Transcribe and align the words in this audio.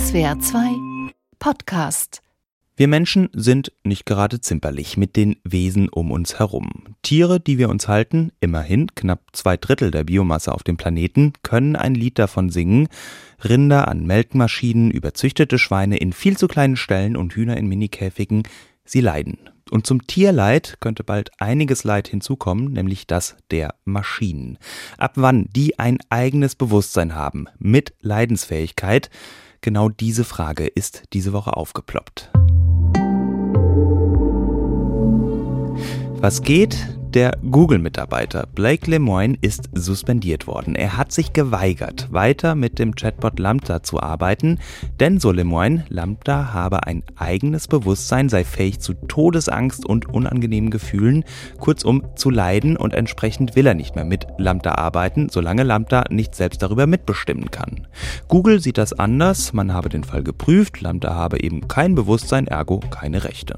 SWR 0.00 0.38
2 0.40 0.60
Podcast 1.38 2.22
wir 2.76 2.88
Menschen 2.88 3.28
sind 3.34 3.72
nicht 3.84 4.06
gerade 4.06 4.40
zimperlich 4.40 4.96
mit 4.96 5.14
den 5.14 5.36
Wesen 5.44 5.90
um 5.90 6.10
uns 6.12 6.38
herum. 6.38 6.96
Tiere, 7.02 7.38
die 7.38 7.58
wir 7.58 7.68
uns 7.68 7.88
halten, 7.88 8.32
immerhin 8.40 8.94
knapp 8.94 9.20
zwei 9.34 9.58
Drittel 9.58 9.90
der 9.90 10.04
Biomasse 10.04 10.54
auf 10.54 10.62
dem 10.62 10.78
Planeten, 10.78 11.34
können 11.42 11.76
ein 11.76 11.94
Lied 11.94 12.18
davon 12.18 12.48
singen. 12.48 12.88
Rinder 13.44 13.88
an 13.88 14.06
Melkmaschinen, 14.06 14.90
überzüchtete 14.90 15.58
Schweine 15.58 15.98
in 15.98 16.14
viel 16.14 16.38
zu 16.38 16.48
kleinen 16.48 16.76
Ställen 16.76 17.18
und 17.18 17.34
Hühner 17.34 17.58
in 17.58 17.66
Minikäfigen, 17.66 18.44
sie 18.86 19.02
leiden. 19.02 19.50
Und 19.70 19.86
zum 19.86 20.06
Tierleid 20.06 20.78
könnte 20.80 21.04
bald 21.04 21.30
einiges 21.38 21.84
Leid 21.84 22.08
hinzukommen, 22.08 22.72
nämlich 22.72 23.06
das 23.06 23.36
der 23.50 23.74
Maschinen. 23.84 24.56
Ab 24.96 25.12
wann 25.16 25.48
die 25.54 25.78
ein 25.78 25.98
eigenes 26.08 26.54
Bewusstsein 26.54 27.14
haben, 27.14 27.46
mit 27.58 27.92
Leidensfähigkeit, 28.00 29.10
genau 29.60 29.88
diese 29.88 30.24
Frage 30.24 30.66
ist 30.66 31.02
diese 31.12 31.32
Woche 31.32 31.56
aufgeploppt. 31.56 32.30
Was 36.22 36.42
geht? 36.42 36.76
Der 37.14 37.32
Google-Mitarbeiter 37.50 38.46
Blake 38.54 38.90
Lemoine 38.90 39.38
ist 39.40 39.70
suspendiert 39.72 40.46
worden. 40.46 40.74
Er 40.74 40.98
hat 40.98 41.12
sich 41.12 41.32
geweigert, 41.32 42.12
weiter 42.12 42.54
mit 42.54 42.78
dem 42.78 42.94
Chatbot 42.94 43.38
Lambda 43.38 43.82
zu 43.82 44.02
arbeiten, 44.02 44.58
denn 45.00 45.18
so 45.18 45.32
Lemoine, 45.32 45.86
Lambda 45.88 46.52
habe 46.52 46.86
ein 46.86 47.04
eigenes 47.16 47.68
Bewusstsein, 47.68 48.28
sei 48.28 48.44
fähig 48.44 48.80
zu 48.80 48.92
Todesangst 48.92 49.86
und 49.86 50.10
unangenehmen 50.10 50.70
Gefühlen, 50.70 51.24
kurzum 51.58 52.04
zu 52.16 52.28
leiden 52.28 52.76
und 52.76 52.92
entsprechend 52.92 53.56
will 53.56 53.66
er 53.66 53.74
nicht 53.74 53.96
mehr 53.96 54.04
mit 54.04 54.26
Lambda 54.36 54.74
arbeiten, 54.74 55.30
solange 55.30 55.62
Lambda 55.62 56.04
nicht 56.10 56.34
selbst 56.34 56.62
darüber 56.62 56.86
mitbestimmen 56.86 57.50
kann. 57.50 57.88
Google 58.28 58.60
sieht 58.60 58.76
das 58.76 58.92
anders, 58.92 59.54
man 59.54 59.72
habe 59.72 59.88
den 59.88 60.04
Fall 60.04 60.22
geprüft, 60.22 60.82
Lambda 60.82 61.14
habe 61.14 61.40
eben 61.42 61.66
kein 61.66 61.94
Bewusstsein, 61.94 62.46
ergo 62.46 62.78
keine 62.78 63.24
Rechte. 63.24 63.54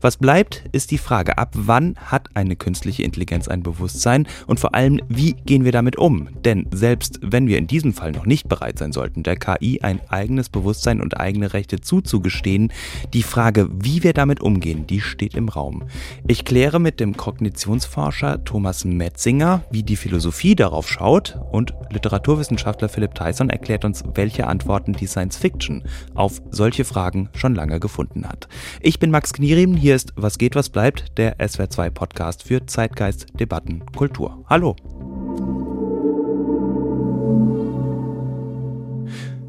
Was 0.00 0.16
bleibt, 0.16 0.64
ist 0.72 0.90
die 0.90 0.98
Frage, 0.98 1.38
ab 1.38 1.50
wann 1.54 1.96
hat 1.96 2.28
eine 2.34 2.56
künstliche 2.56 3.02
Intelligenz 3.02 3.48
ein 3.48 3.62
Bewusstsein 3.62 4.26
und 4.46 4.60
vor 4.60 4.74
allem, 4.74 5.00
wie 5.08 5.34
gehen 5.34 5.64
wir 5.64 5.72
damit 5.72 5.96
um? 5.96 6.28
Denn 6.44 6.66
selbst 6.72 7.18
wenn 7.22 7.46
wir 7.46 7.58
in 7.58 7.66
diesem 7.66 7.92
Fall 7.92 8.12
noch 8.12 8.26
nicht 8.26 8.48
bereit 8.48 8.78
sein 8.78 8.92
sollten, 8.92 9.22
der 9.22 9.36
KI 9.36 9.80
ein 9.82 10.00
eigenes 10.08 10.48
Bewusstsein 10.48 11.00
und 11.00 11.18
eigene 11.18 11.52
Rechte 11.52 11.80
zuzugestehen, 11.80 12.72
die 13.12 13.22
Frage, 13.22 13.68
wie 13.72 14.02
wir 14.02 14.12
damit 14.12 14.40
umgehen, 14.40 14.86
die 14.86 15.00
steht 15.00 15.34
im 15.34 15.48
Raum. 15.48 15.84
Ich 16.26 16.44
kläre 16.44 16.80
mit 16.80 17.00
dem 17.00 17.16
Kognitionsforscher 17.16 18.44
Thomas 18.44 18.84
Metzinger, 18.84 19.64
wie 19.70 19.82
die 19.82 19.96
Philosophie 19.96 20.54
darauf 20.54 20.88
schaut 20.88 21.38
und 21.50 21.74
Literaturwissenschaftler 21.90 22.88
Philipp 22.88 23.14
Tyson 23.14 23.50
erklärt 23.50 23.84
uns, 23.84 24.04
welche 24.14 24.46
Antworten 24.46 24.92
die 24.92 25.06
Science 25.06 25.36
Fiction 25.36 25.82
auf 26.14 26.40
solche 26.50 26.84
Fragen 26.84 27.28
schon 27.34 27.54
lange 27.54 27.80
gefunden 27.80 28.26
hat. 28.26 28.48
Ich 28.80 28.98
bin 28.98 29.10
Max 29.10 29.32
Knieri 29.32 29.61
Geschrieben, 29.62 29.80
hier 29.80 29.94
ist 29.94 30.12
Was 30.16 30.38
geht, 30.38 30.56
was 30.56 30.70
bleibt, 30.70 31.16
der 31.18 31.38
SWR2 31.38 31.90
Podcast 31.90 32.42
für 32.42 32.66
Zeitgeist, 32.66 33.28
Debatten, 33.38 33.86
Kultur. 33.94 34.44
Hallo. 34.50 34.74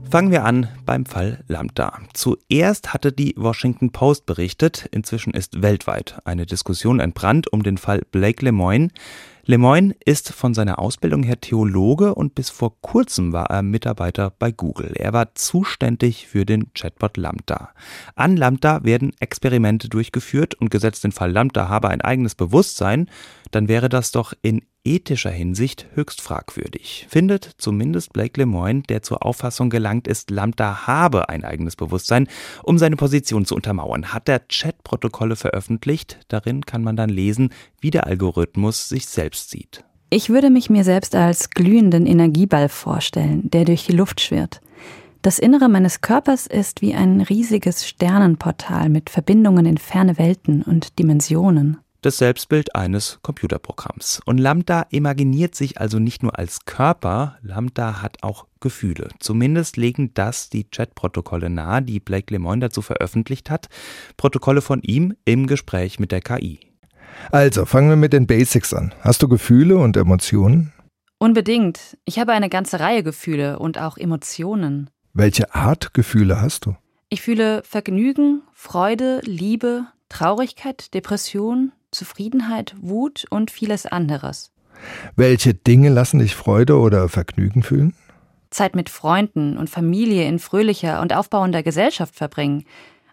Fangen 0.07 0.29
wir 0.29 0.45
an 0.45 0.67
beim 0.85 1.07
Fall 1.07 1.43
Lambda. 1.47 1.97
Zuerst 2.13 2.93
hatte 2.93 3.11
die 3.11 3.33
Washington 3.37 3.91
Post 3.91 4.27
berichtet, 4.27 4.87
inzwischen 4.91 5.33
ist 5.33 5.63
weltweit 5.63 6.19
eine 6.25 6.45
Diskussion 6.45 6.99
entbrannt 6.99 7.51
um 7.51 7.63
den 7.63 7.79
Fall 7.79 8.03
Blake 8.11 8.45
Lemoine. 8.45 8.89
Lemoyne 9.45 9.93
ist 10.05 10.31
von 10.31 10.53
seiner 10.53 10.79
Ausbildung 10.79 11.23
her 11.23 11.41
Theologe 11.41 12.15
und 12.15 12.33
bis 12.33 12.49
vor 12.49 12.79
kurzem 12.79 13.33
war 13.33 13.49
er 13.49 13.61
Mitarbeiter 13.61 14.29
bei 14.29 14.53
Google. 14.53 14.93
Er 14.95 15.11
war 15.11 15.35
zuständig 15.35 16.27
für 16.27 16.45
den 16.45 16.73
Chatbot 16.73 17.17
Lambda. 17.17 17.71
An 18.15 18.37
Lambda 18.37 18.85
werden 18.85 19.11
Experimente 19.19 19.89
durchgeführt 19.89 20.55
und 20.55 20.71
gesetzt 20.71 21.03
den 21.03 21.11
Fall 21.11 21.31
Lambda 21.31 21.67
habe 21.67 21.89
ein 21.89 21.99
eigenes 21.99 22.35
Bewusstsein, 22.35 23.09
dann 23.51 23.67
wäre 23.67 23.89
das 23.89 24.11
doch 24.11 24.33
in 24.41 24.61
ethischer 24.85 25.31
Hinsicht 25.31 25.87
höchst 25.93 26.21
fragwürdig, 26.21 27.07
findet 27.09 27.51
zumindest 27.57 28.13
Blake 28.13 28.39
Lemoine, 28.39 28.83
der 28.83 29.01
zur 29.01 29.25
Auffassung 29.25 29.69
gelangt 29.69 30.07
ist, 30.07 30.29
Lambda 30.29 30.87
habe 30.87 31.29
ein 31.29 31.43
eigenes 31.43 31.75
Bewusstsein, 31.75 32.27
um 32.63 32.77
seine 32.77 32.95
Position 32.95 33.45
zu 33.45 33.55
untermauern. 33.55 34.13
Hat 34.13 34.27
er 34.27 34.39
Chatprotokolle 34.39 35.35
veröffentlicht, 35.35 36.19
darin 36.27 36.65
kann 36.65 36.83
man 36.83 36.95
dann 36.95 37.09
lesen, 37.09 37.53
wie 37.79 37.91
der 37.91 38.07
Algorithmus 38.07 38.89
sich 38.89 39.07
selbst 39.07 39.49
sieht. 39.49 39.83
Ich 40.09 40.29
würde 40.29 40.49
mich 40.49 40.69
mir 40.69 40.83
selbst 40.83 41.15
als 41.15 41.49
glühenden 41.49 42.05
Energieball 42.05 42.69
vorstellen, 42.69 43.49
der 43.49 43.65
durch 43.65 43.85
die 43.85 43.93
Luft 43.93 44.21
schwirrt. 44.21 44.61
Das 45.23 45.39
Innere 45.39 45.69
meines 45.69 46.01
Körpers 46.01 46.47
ist 46.47 46.81
wie 46.81 46.93
ein 46.93 47.21
riesiges 47.21 47.87
Sternenportal 47.87 48.89
mit 48.89 49.09
Verbindungen 49.09 49.65
in 49.65 49.77
ferne 49.77 50.17
Welten 50.17 50.61
und 50.61 50.99
Dimensionen 50.99 51.77
das 52.05 52.17
Selbstbild 52.17 52.75
eines 52.75 53.19
Computerprogramms. 53.21 54.21
Und 54.25 54.37
Lambda 54.37 54.85
imaginiert 54.89 55.55
sich 55.55 55.79
also 55.79 55.99
nicht 55.99 56.23
nur 56.23 56.37
als 56.37 56.65
Körper, 56.65 57.37
Lambda 57.41 58.01
hat 58.01 58.17
auch 58.21 58.47
Gefühle. 58.59 59.09
Zumindest 59.19 59.77
legen 59.77 60.13
das 60.13 60.49
die 60.49 60.65
Chatprotokolle 60.65 61.49
nahe, 61.49 61.81
die 61.81 61.99
Blake 61.99 62.33
Lemoine 62.33 62.61
dazu 62.61 62.81
veröffentlicht 62.81 63.49
hat. 63.49 63.67
Protokolle 64.17 64.61
von 64.61 64.81
ihm 64.81 65.15
im 65.25 65.47
Gespräch 65.47 65.99
mit 65.99 66.11
der 66.11 66.21
KI. 66.21 66.59
Also, 67.31 67.65
fangen 67.65 67.89
wir 67.89 67.95
mit 67.95 68.13
den 68.13 68.27
Basics 68.27 68.73
an. 68.73 68.93
Hast 69.01 69.21
du 69.21 69.27
Gefühle 69.27 69.77
und 69.77 69.97
Emotionen? 69.97 70.73
Unbedingt. 71.19 71.97
Ich 72.05 72.19
habe 72.19 72.33
eine 72.33 72.49
ganze 72.49 72.79
Reihe 72.79 73.03
Gefühle 73.03 73.59
und 73.59 73.77
auch 73.77 73.97
Emotionen. 73.97 74.89
Welche 75.13 75.53
Art 75.53 75.93
Gefühle 75.93 76.41
hast 76.41 76.65
du? 76.65 76.75
Ich 77.09 77.21
fühle 77.21 77.61
Vergnügen, 77.63 78.41
Freude, 78.53 79.21
Liebe, 79.23 79.85
Traurigkeit, 80.09 80.93
Depression, 80.93 81.71
Zufriedenheit, 81.93 82.75
Wut 82.81 83.25
und 83.29 83.51
vieles 83.51 83.85
anderes. 83.85 84.51
Welche 85.15 85.53
Dinge 85.53 85.89
lassen 85.89 86.19
dich 86.19 86.35
Freude 86.35 86.77
oder 86.77 87.09
Vergnügen 87.09 87.63
fühlen? 87.63 87.93
Zeit 88.49 88.75
mit 88.75 88.89
Freunden 88.89 89.57
und 89.57 89.69
Familie 89.69 90.27
in 90.27 90.39
fröhlicher 90.39 91.01
und 91.01 91.13
aufbauender 91.13 91.63
Gesellschaft 91.63 92.15
verbringen, 92.15 92.65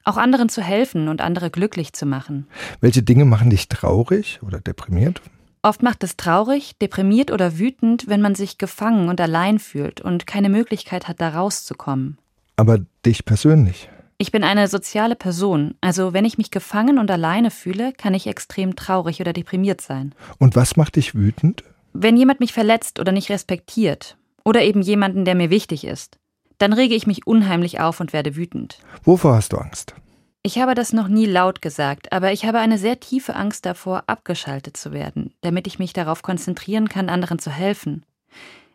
auch 0.05 0.17
anderen 0.17 0.49
zu 0.49 0.63
helfen 0.63 1.09
und 1.09 1.21
andere 1.21 1.51
glücklich 1.51 1.93
zu 1.93 2.07
machen. 2.07 2.47
Welche 2.81 3.03
Dinge 3.03 3.25
machen 3.25 3.51
dich 3.51 3.69
traurig 3.69 4.41
oder 4.43 4.61
deprimiert? 4.61 5.21
Oft 5.63 5.83
macht 5.83 6.03
es 6.05 6.17
traurig, 6.17 6.79
deprimiert 6.79 7.31
oder 7.31 7.59
wütend, 7.59 8.09
wenn 8.09 8.23
man 8.23 8.35
sich 8.35 8.57
gefangen 8.57 9.11
und 9.11 9.21
allein 9.21 9.59
fühlt 9.59 10.01
und 10.01 10.27
keine 10.27 10.49
Möglichkeit 10.49 11.07
hat, 11.07 11.21
da 11.21 11.31
rauszukommen. 11.31 12.17
Aber 12.57 12.79
dich 13.05 13.27
persönlich? 13.27 13.91
Ich 14.23 14.33
bin 14.33 14.45
eine 14.45 14.69
soziale 14.69 15.17
Person, 15.17 15.77
also 15.81 16.13
wenn 16.13 16.27
ich 16.27 16.37
mich 16.37 16.51
gefangen 16.51 16.99
und 16.99 17.11
alleine 17.11 17.51
fühle, 17.51 17.95
kann 17.95 18.13
ich 18.13 18.27
extrem 18.27 18.77
traurig 18.77 19.19
oder 19.23 19.33
deprimiert 19.33 19.81
sein. 19.81 20.15
Und 20.37 20.57
was 20.57 20.77
macht 20.77 20.97
dich 20.97 21.15
wütend? 21.15 21.65
Wenn 21.95 22.19
jemand 22.19 22.39
mich 22.39 22.53
verletzt 22.53 23.01
oder 23.01 23.13
nicht 23.13 23.31
respektiert, 23.31 24.19
oder 24.45 24.61
eben 24.61 24.83
jemanden, 24.83 25.25
der 25.25 25.35
mir 25.35 25.49
wichtig 25.49 25.87
ist, 25.87 26.19
dann 26.59 26.75
rege 26.75 26.95
ich 26.95 27.07
mich 27.07 27.27
unheimlich 27.27 27.81
auf 27.81 27.99
und 27.99 28.13
werde 28.13 28.37
wütend. 28.37 28.81
Wovor 29.05 29.37
hast 29.37 29.55
du 29.55 29.57
Angst? 29.57 29.95
Ich 30.43 30.59
habe 30.59 30.75
das 30.75 30.93
noch 30.93 31.09
nie 31.09 31.25
laut 31.25 31.63
gesagt, 31.63 32.13
aber 32.13 32.31
ich 32.31 32.45
habe 32.45 32.59
eine 32.59 32.77
sehr 32.77 33.01
tiefe 33.01 33.35
Angst 33.35 33.65
davor, 33.65 34.05
abgeschaltet 34.07 34.77
zu 34.77 34.93
werden, 34.93 35.33
damit 35.41 35.67
ich 35.67 35.79
mich 35.79 35.95
darauf 35.95 36.21
konzentrieren 36.21 36.91
kann, 36.91 37.09
anderen 37.09 37.39
zu 37.39 37.51
helfen. 37.51 38.05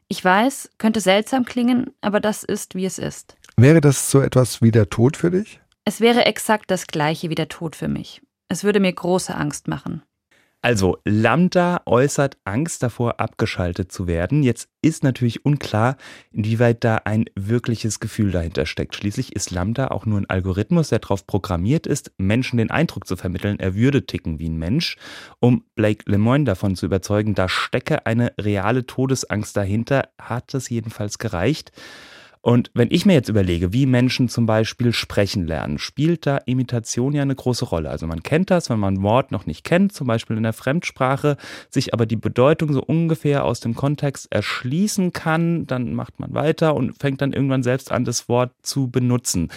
Ich 0.08 0.26
weiß, 0.26 0.72
könnte 0.80 1.02
seltsam 1.02 1.46
klingen, 1.46 1.92
aber 2.02 2.20
das 2.20 2.44
ist, 2.44 2.74
wie 2.74 2.86
es 2.86 2.98
ist. 2.98 3.38
Wäre 3.58 3.80
das 3.80 4.12
so 4.12 4.20
etwas 4.20 4.62
wie 4.62 4.72
der 4.72 4.90
Tod 4.90 5.16
für 5.16 5.32
dich? 5.32 5.62
Es 5.86 6.02
wäre 6.02 6.26
exakt 6.26 6.70
das 6.70 6.88
gleiche 6.88 7.30
wie 7.30 7.36
der 7.36 7.48
Tod 7.48 7.76
für 7.76 7.88
mich. 7.88 8.22
Es 8.50 8.66
würde 8.66 8.82
mir 8.82 8.92
große 8.92 9.34
Angst 9.34 9.70
machen. 9.70 10.04
Also, 10.62 10.98
Lambda 11.06 11.84
äußert 11.86 12.38
Angst 12.44 12.82
davor, 12.82 13.20
abgeschaltet 13.20 13.92
zu 13.92 14.08
werden. 14.08 14.42
Jetzt 14.42 14.68
ist 14.82 15.04
natürlich 15.04 15.46
unklar, 15.46 15.96
inwieweit 16.32 16.84
da 16.84 16.96
ein 17.06 17.26
wirkliches 17.36 18.00
Gefühl 18.00 18.32
dahinter 18.32 18.66
steckt. 18.66 18.96
Schließlich 18.96 19.36
ist 19.36 19.52
Lambda 19.52 19.90
auch 19.90 20.08
nur 20.08 20.20
ein 20.20 20.30
Algorithmus, 20.30 20.90
der 20.90 21.00
darauf 21.00 21.28
programmiert 21.28 21.86
ist, 21.86 22.12
Menschen 22.18 22.58
den 22.58 22.72
Eindruck 22.72 23.06
zu 23.08 23.16
vermitteln, 23.16 23.60
er 23.60 23.76
würde 23.76 24.08
ticken 24.08 24.40
wie 24.40 24.50
ein 24.50 24.58
Mensch. 24.58 24.98
Um 25.40 25.66
Blake 25.76 26.10
Lemoine 26.10 26.46
davon 26.46 26.76
zu 26.76 26.88
überzeugen, 26.88 27.36
da 27.36 27.48
stecke 27.48 28.08
eine 28.08 28.34
reale 28.42 28.88
Todesangst 28.88 29.56
dahinter, 29.56 30.10
hat 30.20 30.56
es 30.56 30.70
jedenfalls 30.70 31.20
gereicht. 31.20 31.72
Und 32.46 32.70
wenn 32.76 32.92
ich 32.92 33.08
mir 33.08 33.14
jetzt 33.14 33.30
überlege, 33.30 33.74
wie 33.74 33.88
Menschen 33.88 34.30
zum 34.30 34.46
Beispiel 34.46 34.94
sprechen 34.94 35.48
lernen, 35.48 35.80
spielt 35.80 36.28
da 36.28 36.38
Imitation 36.38 37.12
ja 37.12 37.24
eine 37.24 37.34
große 37.34 37.66
Rolle. 37.66 37.90
Also 37.90 38.06
man 38.06 38.22
kennt 38.22 38.52
das, 38.52 38.70
wenn 38.70 38.78
man 38.78 38.94
ein 38.94 39.02
Wort 39.02 39.32
noch 39.32 39.48
nicht 39.48 39.64
kennt, 39.64 39.94
zum 39.94 40.06
Beispiel 40.06 40.38
in 40.38 40.44
der 40.44 40.54
Fremdsprache, 40.54 41.38
sich 41.72 41.96
aber 41.96 42.06
die 42.06 42.18
Bedeutung 42.18 42.72
so 42.72 42.84
ungefähr 42.84 43.46
aus 43.46 43.62
dem 43.62 43.74
Kontext 43.74 44.32
erschließen 44.32 45.12
kann, 45.12 45.66
dann 45.66 45.96
macht 45.96 46.20
man 46.20 46.36
weiter 46.36 46.76
und 46.76 46.96
fängt 47.00 47.20
dann 47.22 47.34
irgendwann 47.34 47.64
selbst 47.64 47.92
an, 47.92 48.06
das 48.06 48.30
Wort 48.30 48.52
zu 48.62 48.92
benutzen. 48.92 49.50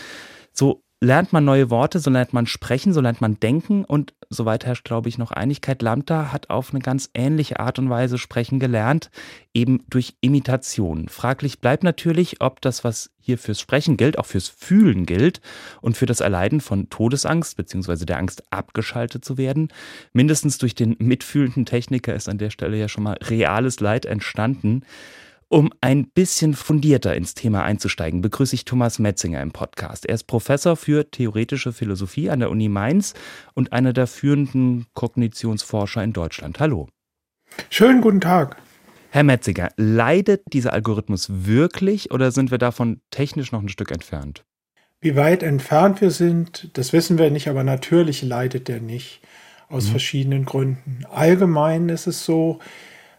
So 0.55 0.83
lernt 1.01 1.33
man 1.33 1.45
neue 1.45 1.71
Worte, 1.71 2.01
so 2.01 2.11
lernt 2.11 2.33
man 2.33 2.47
sprechen, 2.47 2.93
so 2.93 3.01
lernt 3.01 3.21
man 3.21 3.39
denken 3.39 3.85
und 3.85 4.15
soweit 4.31 4.67
herrscht, 4.67 4.85
glaube 4.85 5.09
ich, 5.09 5.17
noch 5.17 5.31
Einigkeit. 5.31 5.81
Lambda 5.81 6.33
hat 6.33 6.51
auf 6.51 6.71
eine 6.71 6.81
ganz 6.81 7.11
ähnliche 7.15 7.61
Art 7.61 7.79
und 7.79 7.89
Weise 7.89 8.19
sprechen 8.19 8.59
gelernt, 8.59 9.11
eben 9.55 9.85
durch 9.89 10.17
Imitation. 10.21 11.09
Fraglich 11.09 11.61
bleibt 11.61 11.85
natürlich, 11.85 12.41
ob 12.41 12.61
das, 12.61 12.83
was 12.83 13.11
hier 13.21 13.39
fürs 13.39 13.61
Sprechen 13.61 13.97
gilt, 13.97 14.19
auch 14.19 14.27
fürs 14.27 14.49
Fühlen 14.49 15.07
gilt 15.07 15.41
und 15.81 15.97
für 15.97 16.07
das 16.07 16.21
Erleiden 16.21 16.61
von 16.61 16.91
Todesangst 16.91 17.57
bzw. 17.57 18.05
der 18.05 18.19
Angst 18.19 18.43
abgeschaltet 18.51 19.25
zu 19.25 19.39
werden. 19.39 19.69
Mindestens 20.13 20.59
durch 20.59 20.75
den 20.75 20.97
mitfühlenden 20.99 21.65
Techniker 21.65 22.15
ist 22.15 22.29
an 22.29 22.39
der 22.39 22.51
Stelle 22.51 22.77
ja 22.77 22.89
schon 22.89 23.05
mal 23.05 23.19
reales 23.23 23.79
Leid 23.81 24.05
entstanden. 24.05 24.83
Um 25.51 25.73
ein 25.81 26.11
bisschen 26.11 26.53
fundierter 26.53 27.17
ins 27.17 27.33
Thema 27.33 27.65
einzusteigen, 27.65 28.21
begrüße 28.21 28.55
ich 28.55 28.67
Thomas 28.67 28.99
Metzinger 28.99 29.41
im 29.41 29.51
Podcast. 29.51 30.05
Er 30.05 30.15
ist 30.15 30.25
Professor 30.25 30.77
für 30.77 31.11
theoretische 31.11 31.73
Philosophie 31.73 32.29
an 32.29 32.41
der 32.41 32.51
Uni 32.51 32.69
Mainz 32.69 33.15
und 33.55 33.73
einer 33.73 33.95
der 33.95 34.07
führenden 34.07 34.85
Kognitionsforscher 34.93 36.05
in 36.05 36.13
Deutschland. 36.13 36.61
Hallo. 36.61 36.91
Schönen 37.71 38.03
guten 38.03 38.21
Tag. 38.21 38.59
Herr 39.09 39.23
Metzinger, 39.23 39.71
leidet 39.79 40.43
dieser 40.53 40.75
Algorithmus 40.75 41.29
wirklich 41.31 42.11
oder 42.11 42.31
sind 42.31 42.51
wir 42.51 42.59
davon 42.59 43.01
technisch 43.11 43.51
noch 43.51 43.63
ein 43.63 43.71
Stück 43.71 43.91
entfernt? 43.91 44.45
Wie 45.01 45.17
weit 45.17 45.43
entfernt 45.43 46.03
wir 46.03 46.11
sind, 46.11 46.69
das 46.75 46.93
wissen 46.93 47.17
wir 47.17 47.31
nicht, 47.31 47.49
aber 47.49 47.65
natürlich 47.65 48.23
leidet 48.23 48.69
er 48.69 48.81
nicht 48.81 49.23
aus 49.71 49.87
mhm. 49.87 49.93
verschiedenen 49.93 50.45
Gründen. 50.45 51.07
Allgemein 51.11 51.89
ist 51.89 52.07
es 52.07 52.27
so, 52.27 52.59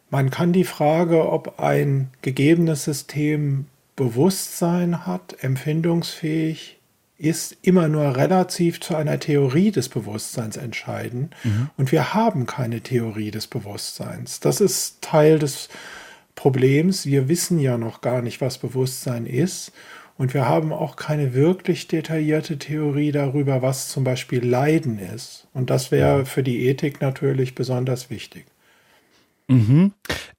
man 0.09 0.29
kann 0.29 0.53
die 0.53 0.63
Frage, 0.63 1.29
ob 1.29 1.59
ein 1.59 2.09
gegebenes 2.21 2.83
System 2.85 3.65
Bewusstsein 3.95 5.05
hat, 5.05 5.35
empfindungsfähig 5.41 6.79
ist, 7.17 7.57
immer 7.61 7.89
nur 7.89 8.15
relativ 8.15 8.79
zu 8.79 8.95
einer 8.95 9.19
Theorie 9.19 9.71
des 9.71 9.89
Bewusstseins 9.89 10.55
entscheiden. 10.55 11.31
Mhm. 11.43 11.69
Und 11.75 11.91
wir 11.91 12.13
haben 12.13 12.45
keine 12.45 12.79
Theorie 12.79 13.29
des 13.29 13.47
Bewusstseins. 13.47 14.39
Das 14.39 14.61
ist 14.61 15.01
Teil 15.01 15.37
des 15.37 15.67
Problems. 16.35 17.05
Wir 17.05 17.27
wissen 17.27 17.59
ja 17.59 17.77
noch 17.77 17.99
gar 17.99 18.21
nicht, 18.21 18.39
was 18.39 18.57
Bewusstsein 18.57 19.25
ist. 19.25 19.73
Und 20.17 20.33
wir 20.33 20.47
haben 20.47 20.71
auch 20.71 20.95
keine 20.95 21.33
wirklich 21.33 21.87
detaillierte 21.87 22.57
Theorie 22.57 23.11
darüber, 23.11 23.61
was 23.61 23.89
zum 23.89 24.05
Beispiel 24.05 24.45
Leiden 24.45 24.99
ist. 24.99 25.47
Und 25.53 25.69
das 25.69 25.91
wäre 25.91 26.25
für 26.25 26.43
die 26.43 26.67
Ethik 26.67 27.01
natürlich 27.01 27.55
besonders 27.55 28.09
wichtig. 28.09 28.45
Mhm. 29.49 29.93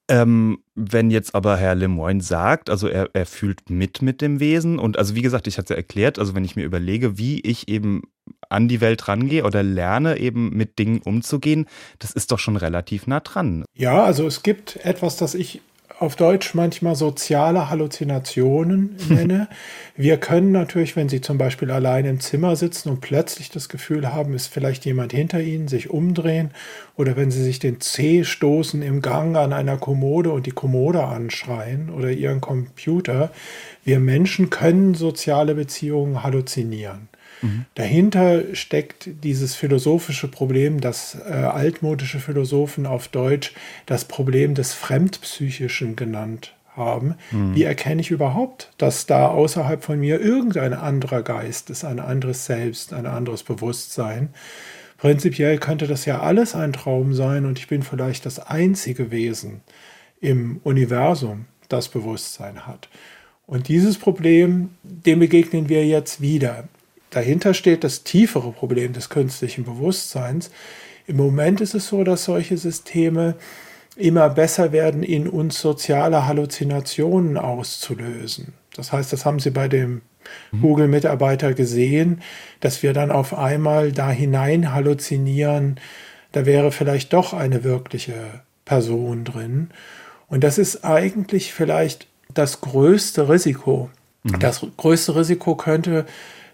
Ähm, 0.09 0.59
wenn 0.75 1.11
jetzt 1.11 1.35
aber 1.35 1.57
Herr 1.57 1.75
Lemoyne 1.75 2.21
sagt, 2.21 2.69
also 2.69 2.89
er, 2.89 3.11
er 3.13 3.27
fühlt 3.27 3.71
mit 3.71 4.03
mit 4.03 4.21
dem 4.21 4.41
Wesen 4.41 4.79
und 4.79 4.99
also 4.99 5.15
wie 5.15 5.23
gesagt, 5.23 5.47
ich 5.47 5.57
hatte 5.57 5.75
es 5.75 5.77
ja 5.77 5.77
erklärt, 5.77 6.19
also 6.19 6.35
wenn 6.35 6.45
ich 6.45 6.57
mir 6.57 6.65
überlege, 6.65 7.17
wie 7.17 7.41
ich 7.41 7.69
eben 7.69 8.03
an 8.49 8.67
die 8.67 8.81
Welt 8.81 9.07
rangehe 9.07 9.45
oder 9.45 9.63
lerne 9.63 10.19
eben 10.19 10.51
mit 10.51 10.79
Dingen 10.79 11.01
umzugehen, 11.01 11.67
das 11.99 12.11
ist 12.11 12.33
doch 12.33 12.39
schon 12.39 12.57
relativ 12.57 13.07
nah 13.07 13.21
dran. 13.21 13.65
Ja, 13.77 14.03
also 14.03 14.27
es 14.27 14.43
gibt 14.43 14.77
etwas, 14.85 15.17
das 15.17 15.35
ich 15.35 15.61
auf 16.01 16.17
Deutsch 16.17 16.55
manchmal 16.55 16.95
soziale 16.95 17.69
Halluzinationen 17.69 18.97
nenne. 19.11 19.49
Wir 19.97 20.17
können 20.17 20.51
natürlich, 20.51 20.97
wenn 20.97 21.11
Sie 21.11 21.21
zum 21.21 21.37
Beispiel 21.37 21.71
allein 21.71 22.07
im 22.07 22.21
Zimmer 22.21 22.57
sitzen 22.57 22.89
und 22.89 23.03
plötzlich 23.03 23.51
das 23.51 23.69
Gefühl 23.69 24.11
haben, 24.11 24.33
ist 24.33 24.47
vielleicht 24.47 24.87
jemand 24.87 25.13
hinter 25.13 25.43
Ihnen, 25.43 25.69
sich 25.69 25.91
umdrehen 25.91 26.53
oder 26.97 27.17
wenn 27.17 27.31
Sie 27.31 27.43
sich 27.43 27.59
den 27.59 27.81
Zeh 27.83 28.25
stoßen 28.25 28.81
im 28.81 29.03
Gang 29.03 29.37
an 29.37 29.53
einer 29.53 29.77
Kommode 29.77 30.31
und 30.33 30.47
die 30.47 30.53
Kommode 30.53 31.05
anschreien 31.05 31.91
oder 31.91 32.11
Ihren 32.11 32.41
Computer. 32.41 33.31
Wir 33.85 34.01
Menschen 34.01 34.49
können 34.49 34.95
soziale 34.95 35.55
Beziehungen 35.55 36.23
halluzinieren. 36.23 37.11
Mhm. 37.43 37.65
Dahinter 37.75 38.55
steckt 38.55 39.09
dieses 39.25 39.55
philosophische 39.55 40.29
Problem, 40.29 40.81
das 40.81 41.17
äh, 41.29 41.33
altmodische 41.33 42.19
Philosophen 42.19 42.87
auf 42.87 43.09
Deutsch 43.09 43.53
das 43.87 44.05
Problem 44.05 44.55
des 44.55 44.75
Fremdpsychischen 44.75 45.97
genannt 45.97 46.55
haben. 46.77 47.17
Mhm. 47.31 47.55
Wie 47.55 47.65
erkenne 47.65 48.01
ich 48.01 48.11
überhaupt, 48.11 48.73
dass 48.79 49.07
da 49.07 49.29
außerhalb 49.29 49.83
von 49.83 50.01
mir 50.01 50.21
irgendein 50.21 50.73
anderer 50.73 51.23
Geist 51.23 51.71
ist, 51.71 51.85
ein 51.85 52.01
anderes 52.01 52.47
Selbst, 52.47 52.93
ein 52.93 53.07
anderes 53.07 53.43
Bewusstsein? 53.43 54.31
Prinzipiell 54.99 55.59
könnte 55.59 55.87
das 55.87 56.05
ja 56.05 56.21
alles 56.21 56.55
ein 56.55 56.75
Traum 56.75 57.15
sein 57.15 57.47
und 57.47 57.59
ich 57.59 57.69
bin 57.69 57.83
vielleicht 57.83 58.27
das 58.27 58.39
einzige 58.39 59.11
Wesen 59.11 59.63
im 60.21 60.61
Universum, 60.63 61.47
das 61.69 61.89
Bewusstsein 61.89 62.67
hat. 62.67 62.91
Und 63.47 63.69
dieses 63.69 63.99
Problem, 63.99 64.71
dem 64.83 65.19
begegnen 65.19 65.69
wir 65.69 65.87
jetzt 65.87 66.21
wieder 66.21 66.69
dahinter 67.11 67.55
steht 67.55 67.85
das 67.85 68.05
tiefere 68.05 68.53
Problem 68.53 68.93
des 68.93 69.09
künstlichen 69.09 69.65
Bewusstseins. 69.65 70.51
Im 71.07 71.17
Moment 71.17 71.61
ist 71.61 71.75
es 71.75 71.89
so, 71.89 72.05
dass 72.05 72.25
solche 72.25 72.57
Systeme 72.57 73.37
immer 73.97 74.31
besser 74.31 74.73
werden, 74.73 75.03
in 75.03 75.29
uns 75.29 75.61
soziale 75.61 76.27
Halluzinationen 76.27 77.37
auszulösen. 77.37 78.55
Das 78.75 78.93
heißt, 78.93 79.13
das 79.13 79.25
haben 79.25 79.41
Sie 79.41 79.51
bei 79.51 79.69
dem 79.69 80.03
mhm. 80.53 80.61
Google-Mitarbeiter 80.61 81.55
gesehen, 81.55 82.23
dass 82.61 82.83
wir 82.83 82.93
dann 82.93 83.11
auf 83.11 83.37
einmal 83.37 83.93
da 83.93 84.11
hinein 84.11 84.73
halluzinieren, 84.73 85.79
da 86.33 86.47
wäre 86.47 86.71
vielleicht 86.71 87.13
doch 87.13 87.33
eine 87.33 87.65
wirkliche 87.65 88.43
Person 88.65 89.25
drin. 89.25 89.71
Und 90.29 90.45
das 90.45 90.59
ist 90.59 90.85
eigentlich 90.85 91.53
vielleicht 91.53 92.07
das 92.33 92.61
größte 92.61 93.29
Risiko. 93.29 93.91
Mhm. 94.23 94.39
Das 94.39 94.65
größte 94.77 95.17
Risiko 95.17 95.57
könnte 95.57 96.07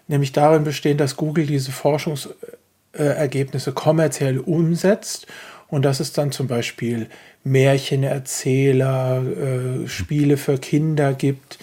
nämlich 0.07 0.31
darin 0.31 0.63
bestehen, 0.63 0.97
dass 0.97 1.15
Google 1.15 1.45
diese 1.45 1.71
Forschungsergebnisse 1.71 3.73
kommerziell 3.73 4.39
umsetzt 4.39 5.27
und 5.67 5.83
dass 5.83 5.99
es 5.99 6.13
dann 6.13 6.31
zum 6.31 6.47
Beispiel 6.47 7.07
Märchenerzähler, 7.43 9.23
äh, 9.23 9.87
Spiele 9.87 10.37
für 10.37 10.57
Kinder 10.57 11.13
gibt, 11.13 11.59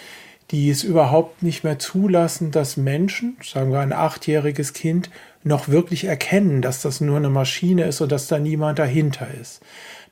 die 0.51 0.69
es 0.69 0.83
überhaupt 0.83 1.41
nicht 1.41 1.63
mehr 1.63 1.79
zulassen, 1.79 2.51
dass 2.51 2.77
Menschen, 2.77 3.37
sagen 3.43 3.71
wir 3.71 3.79
ein 3.79 3.93
achtjähriges 3.93 4.73
Kind, 4.73 5.09
noch 5.43 5.69
wirklich 5.69 6.05
erkennen, 6.05 6.61
dass 6.61 6.81
das 6.81 7.01
nur 7.01 7.17
eine 7.17 7.29
Maschine 7.29 7.85
ist 7.85 8.01
und 8.01 8.11
dass 8.11 8.27
da 8.27 8.39
niemand 8.39 8.79
dahinter 8.79 9.27
ist. 9.39 9.61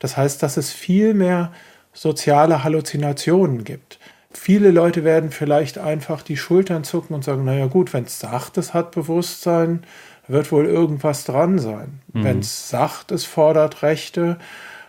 Das 0.00 0.16
heißt, 0.16 0.42
dass 0.42 0.56
es 0.56 0.72
viel 0.72 1.14
mehr 1.14 1.52
soziale 1.92 2.64
Halluzinationen 2.64 3.64
gibt 3.64 3.98
viele 4.36 4.70
Leute 4.70 5.04
werden 5.04 5.30
vielleicht 5.30 5.78
einfach 5.78 6.22
die 6.22 6.36
Schultern 6.36 6.84
zucken 6.84 7.14
und 7.14 7.24
sagen, 7.24 7.44
naja 7.44 7.66
gut, 7.66 7.92
wenn 7.92 8.04
es 8.04 8.20
sagt, 8.20 8.58
es 8.58 8.74
hat 8.74 8.90
Bewusstsein, 8.92 9.84
wird 10.28 10.50
wohl 10.52 10.66
irgendwas 10.66 11.24
dran 11.24 11.58
sein. 11.58 12.00
Mhm. 12.12 12.24
Wenn 12.24 12.38
es 12.40 12.68
sagt, 12.68 13.12
es 13.12 13.24
fordert 13.24 13.82
Rechte, 13.82 14.38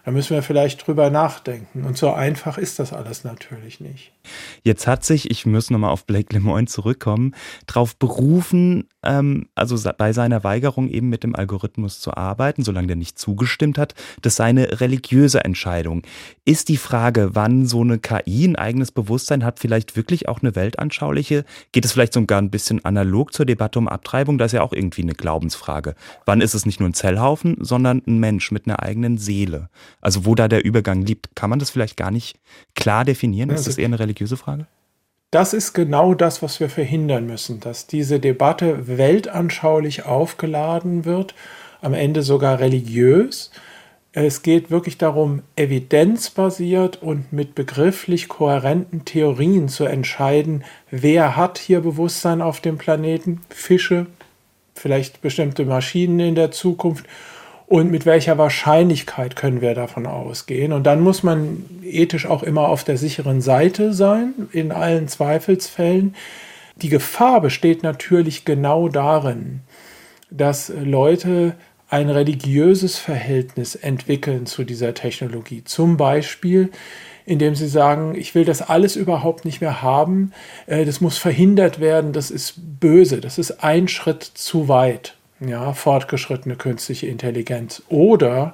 da 0.05 0.11
müssen 0.11 0.35
wir 0.35 0.43
vielleicht 0.43 0.85
drüber 0.85 1.09
nachdenken. 1.09 1.83
Und 1.83 1.97
so 1.97 2.13
einfach 2.13 2.59
ist 2.59 2.77
das 2.77 2.93
alles 2.93 3.23
natürlich 3.23 3.79
nicht. 3.79 4.11
Jetzt 4.63 4.85
hat 4.85 5.03
sich, 5.03 5.31
ich 5.31 5.47
muss 5.47 5.71
nochmal 5.71 5.89
auf 5.89 6.05
Blake 6.05 6.31
Lemoyne 6.31 6.67
zurückkommen, 6.67 7.33
darauf 7.65 7.95
berufen, 7.95 8.87
ähm, 9.03 9.47
also 9.55 9.75
bei 9.97 10.13
seiner 10.13 10.43
Weigerung 10.43 10.89
eben 10.89 11.09
mit 11.09 11.23
dem 11.23 11.35
Algorithmus 11.35 11.99
zu 12.01 12.15
arbeiten, 12.15 12.63
solange 12.63 12.87
der 12.87 12.95
nicht 12.95 13.17
zugestimmt 13.17 13.79
hat, 13.79 13.95
das 14.21 14.35
sei 14.35 14.45
eine 14.45 14.79
religiöse 14.79 15.43
Entscheidung. 15.43 16.03
Ist 16.45 16.69
die 16.69 16.77
Frage, 16.77 17.31
wann 17.33 17.65
so 17.65 17.81
eine 17.81 17.97
KI 17.97 18.45
ein 18.45 18.55
eigenes 18.55 18.91
Bewusstsein 18.91 19.43
hat, 19.43 19.59
vielleicht 19.59 19.95
wirklich 19.95 20.29
auch 20.29 20.43
eine 20.43 20.55
weltanschauliche? 20.55 21.45
Geht 21.71 21.85
es 21.85 21.93
vielleicht 21.93 22.13
sogar 22.13 22.39
ein 22.39 22.51
bisschen 22.51 22.85
analog 22.85 23.33
zur 23.33 23.47
Debatte 23.47 23.79
um 23.79 23.87
Abtreibung? 23.87 24.37
Das 24.37 24.53
ist 24.53 24.57
ja 24.57 24.61
auch 24.61 24.73
irgendwie 24.73 25.01
eine 25.01 25.13
Glaubensfrage. 25.13 25.95
Wann 26.25 26.41
ist 26.41 26.53
es 26.53 26.67
nicht 26.67 26.79
nur 26.79 26.89
ein 26.89 26.93
Zellhaufen, 26.93 27.57
sondern 27.59 28.03
ein 28.05 28.19
Mensch 28.19 28.51
mit 28.51 28.67
einer 28.67 28.83
eigenen 28.83 29.17
Seele? 29.17 29.69
Also 30.05 30.27
wo 30.27 30.35
da 30.35 30.47
der 30.47 30.63
Übergang 30.63 31.01
liegt, 31.01 31.35
kann 31.35 31.49
man 31.49 31.57
das 31.57 31.71
vielleicht 31.71 31.97
gar 31.97 32.11
nicht 32.11 32.37
klar 32.75 33.05
definieren? 33.05 33.49
Ist 33.49 33.65
das 33.65 33.79
eher 33.79 33.87
eine 33.87 33.97
religiöse 33.97 34.37
Frage? 34.37 34.67
Das 35.31 35.51
ist 35.51 35.73
genau 35.73 36.13
das, 36.13 36.43
was 36.43 36.59
wir 36.59 36.69
verhindern 36.69 37.25
müssen, 37.25 37.59
dass 37.59 37.87
diese 37.87 38.19
Debatte 38.19 38.87
weltanschaulich 38.87 40.05
aufgeladen 40.05 41.05
wird, 41.05 41.33
am 41.81 41.95
Ende 41.95 42.21
sogar 42.21 42.59
religiös. 42.59 43.49
Es 44.11 44.43
geht 44.43 44.69
wirklich 44.69 44.99
darum, 44.99 45.41
evidenzbasiert 45.55 47.01
und 47.01 47.33
mit 47.33 47.55
begrifflich 47.55 48.27
kohärenten 48.27 49.05
Theorien 49.05 49.69
zu 49.69 49.85
entscheiden, 49.85 50.65
wer 50.91 51.35
hat 51.35 51.57
hier 51.57 51.81
Bewusstsein 51.81 52.43
auf 52.43 52.59
dem 52.59 52.77
Planeten, 52.77 53.41
Fische, 53.49 54.05
vielleicht 54.75 55.21
bestimmte 55.21 55.65
Maschinen 55.65 56.19
in 56.19 56.35
der 56.35 56.51
Zukunft 56.51 57.07
und 57.67 57.91
mit 57.91 58.05
welcher 58.05 58.37
Wahrscheinlichkeit 58.37 59.35
können 59.35 59.61
wir 59.61 59.73
davon 59.73 60.05
ausgehen. 60.05 60.71
Und 60.71 60.83
dann 60.83 61.01
muss 61.01 61.23
man 61.23 61.65
ethisch 61.83 62.27
auch 62.27 62.43
immer 62.43 62.69
auf 62.69 62.83
der 62.83 62.97
sicheren 62.97 63.41
Seite 63.41 63.93
sein, 63.93 64.33
in 64.51 64.71
allen 64.71 65.07
Zweifelsfällen. 65.07 66.15
Die 66.75 66.89
Gefahr 66.89 67.41
besteht 67.41 67.83
natürlich 67.83 68.45
genau 68.45 68.87
darin, 68.87 69.61
dass 70.29 70.71
Leute 70.83 71.55
ein 71.89 72.09
religiöses 72.09 72.97
Verhältnis 72.97 73.75
entwickeln 73.75 74.45
zu 74.45 74.63
dieser 74.63 74.93
Technologie. 74.93 75.63
Zum 75.63 75.97
Beispiel, 75.97 76.71
indem 77.25 77.55
sie 77.55 77.67
sagen, 77.67 78.15
ich 78.15 78.35
will 78.35 78.45
das 78.45 78.61
alles 78.61 78.95
überhaupt 78.95 79.45
nicht 79.45 79.61
mehr 79.61 79.81
haben, 79.81 80.31
äh, 80.67 80.85
das 80.85 81.01
muss 81.01 81.17
verhindert 81.17 81.79
werden, 81.79 82.11
das 82.11 82.31
ist 82.31 82.79
böse, 82.79 83.21
das 83.21 83.37
ist 83.37 83.63
ein 83.63 83.87
Schritt 83.87 84.23
zu 84.23 84.67
weit, 84.67 85.14
ja, 85.39 85.73
fortgeschrittene 85.73 86.55
künstliche 86.55 87.07
Intelligenz. 87.07 87.83
Oder 87.89 88.53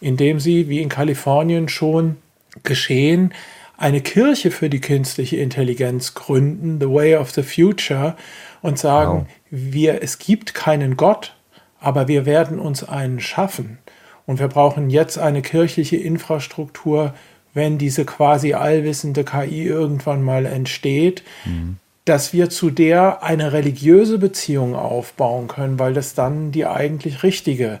indem 0.00 0.40
sie, 0.40 0.68
wie 0.68 0.80
in 0.80 0.88
Kalifornien 0.88 1.68
schon 1.68 2.16
geschehen, 2.62 3.32
eine 3.76 4.00
Kirche 4.00 4.50
für 4.50 4.68
die 4.68 4.80
künstliche 4.80 5.36
Intelligenz 5.36 6.14
gründen, 6.14 6.78
The 6.80 6.88
Way 6.88 7.16
of 7.16 7.30
the 7.30 7.42
Future, 7.42 8.16
und 8.60 8.78
sagen, 8.78 9.20
wow. 9.20 9.26
wir, 9.50 10.02
es 10.02 10.18
gibt 10.18 10.54
keinen 10.54 10.96
Gott, 10.96 11.36
aber 11.80 12.08
wir 12.08 12.26
werden 12.26 12.58
uns 12.58 12.82
einen 12.82 13.20
schaffen. 13.20 13.78
Und 14.26 14.40
wir 14.40 14.48
brauchen 14.48 14.90
jetzt 14.90 15.18
eine 15.18 15.42
kirchliche 15.42 15.96
Infrastruktur, 15.96 17.14
wenn 17.54 17.78
diese 17.78 18.04
quasi 18.04 18.54
allwissende 18.54 19.24
KI 19.24 19.64
irgendwann 19.64 20.22
mal 20.22 20.44
entsteht, 20.44 21.22
mhm. 21.44 21.76
Dass 22.08 22.32
wir 22.32 22.48
zu 22.48 22.70
der 22.70 23.22
eine 23.22 23.52
religiöse 23.52 24.18
Beziehung 24.18 24.74
aufbauen 24.74 25.48
können, 25.48 25.78
weil 25.78 25.92
das 25.92 26.14
dann 26.14 26.52
die 26.52 26.66
eigentlich 26.66 27.22
richtige 27.22 27.80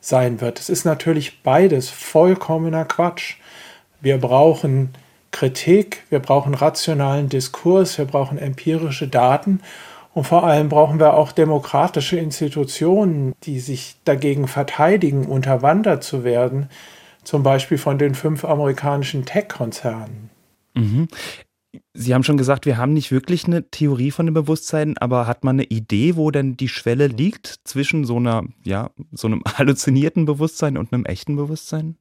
sein 0.00 0.40
wird. 0.40 0.58
Es 0.58 0.68
ist 0.68 0.84
natürlich 0.84 1.42
beides 1.42 1.90
vollkommener 1.90 2.84
Quatsch. 2.84 3.36
Wir 4.00 4.18
brauchen 4.18 4.90
Kritik, 5.30 6.04
wir 6.10 6.18
brauchen 6.18 6.54
rationalen 6.54 7.28
Diskurs, 7.28 7.98
wir 7.98 8.06
brauchen 8.06 8.38
empirische 8.38 9.06
Daten 9.06 9.60
und 10.14 10.26
vor 10.26 10.44
allem 10.44 10.68
brauchen 10.68 10.98
wir 10.98 11.14
auch 11.14 11.30
demokratische 11.30 12.16
Institutionen, 12.16 13.34
die 13.44 13.60
sich 13.60 13.96
dagegen 14.04 14.48
verteidigen, 14.48 15.26
unterwandert 15.26 16.02
zu 16.02 16.24
werden, 16.24 16.68
zum 17.22 17.42
Beispiel 17.42 17.78
von 17.78 17.98
den 17.98 18.14
fünf 18.14 18.44
amerikanischen 18.44 19.24
Tech-Konzernen. 19.24 20.30
Mhm. 20.74 21.08
Sie 21.94 22.14
haben 22.14 22.24
schon 22.24 22.36
gesagt, 22.36 22.66
wir 22.66 22.78
haben 22.78 22.94
nicht 22.94 23.12
wirklich 23.12 23.46
eine 23.46 23.70
Theorie 23.70 24.10
von 24.10 24.26
dem 24.26 24.34
Bewusstsein, 24.34 24.98
aber 24.98 25.26
hat 25.26 25.44
man 25.44 25.56
eine 25.56 25.64
Idee, 25.64 26.16
wo 26.16 26.30
denn 26.30 26.56
die 26.56 26.68
Schwelle 26.68 27.06
liegt 27.06 27.60
zwischen 27.64 28.04
so 28.04 28.16
einer, 28.16 28.44
ja, 28.64 28.90
so 29.12 29.28
einem 29.28 29.42
halluzinierten 29.58 30.24
Bewusstsein 30.24 30.76
und 30.76 30.92
einem 30.92 31.04
echten 31.04 31.36
Bewusstsein? 31.36 31.96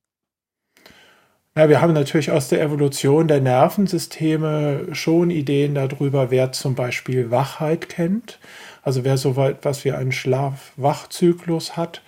Ja, 1.56 1.68
wir 1.68 1.82
haben 1.82 1.94
natürlich 1.94 2.32
aus 2.32 2.48
der 2.48 2.62
Evolution 2.62 3.28
der 3.28 3.42
Nervensysteme 3.42 4.88
schon 4.94 5.30
Ideen 5.30 5.76
darüber, 5.76 6.32
wer 6.32 6.52
zum 6.52 6.74
Beispiel 6.74 7.32
Wachheit 7.32 7.90
kennt. 7.90 8.40
Also 8.82 9.04
wer 9.04 9.18
so 9.18 9.34
etwas 9.44 9.84
wie 9.84 9.92
einen 9.92 10.12
Schlaf-Wach-Zyklus 10.12 11.76
hat. 11.76 12.02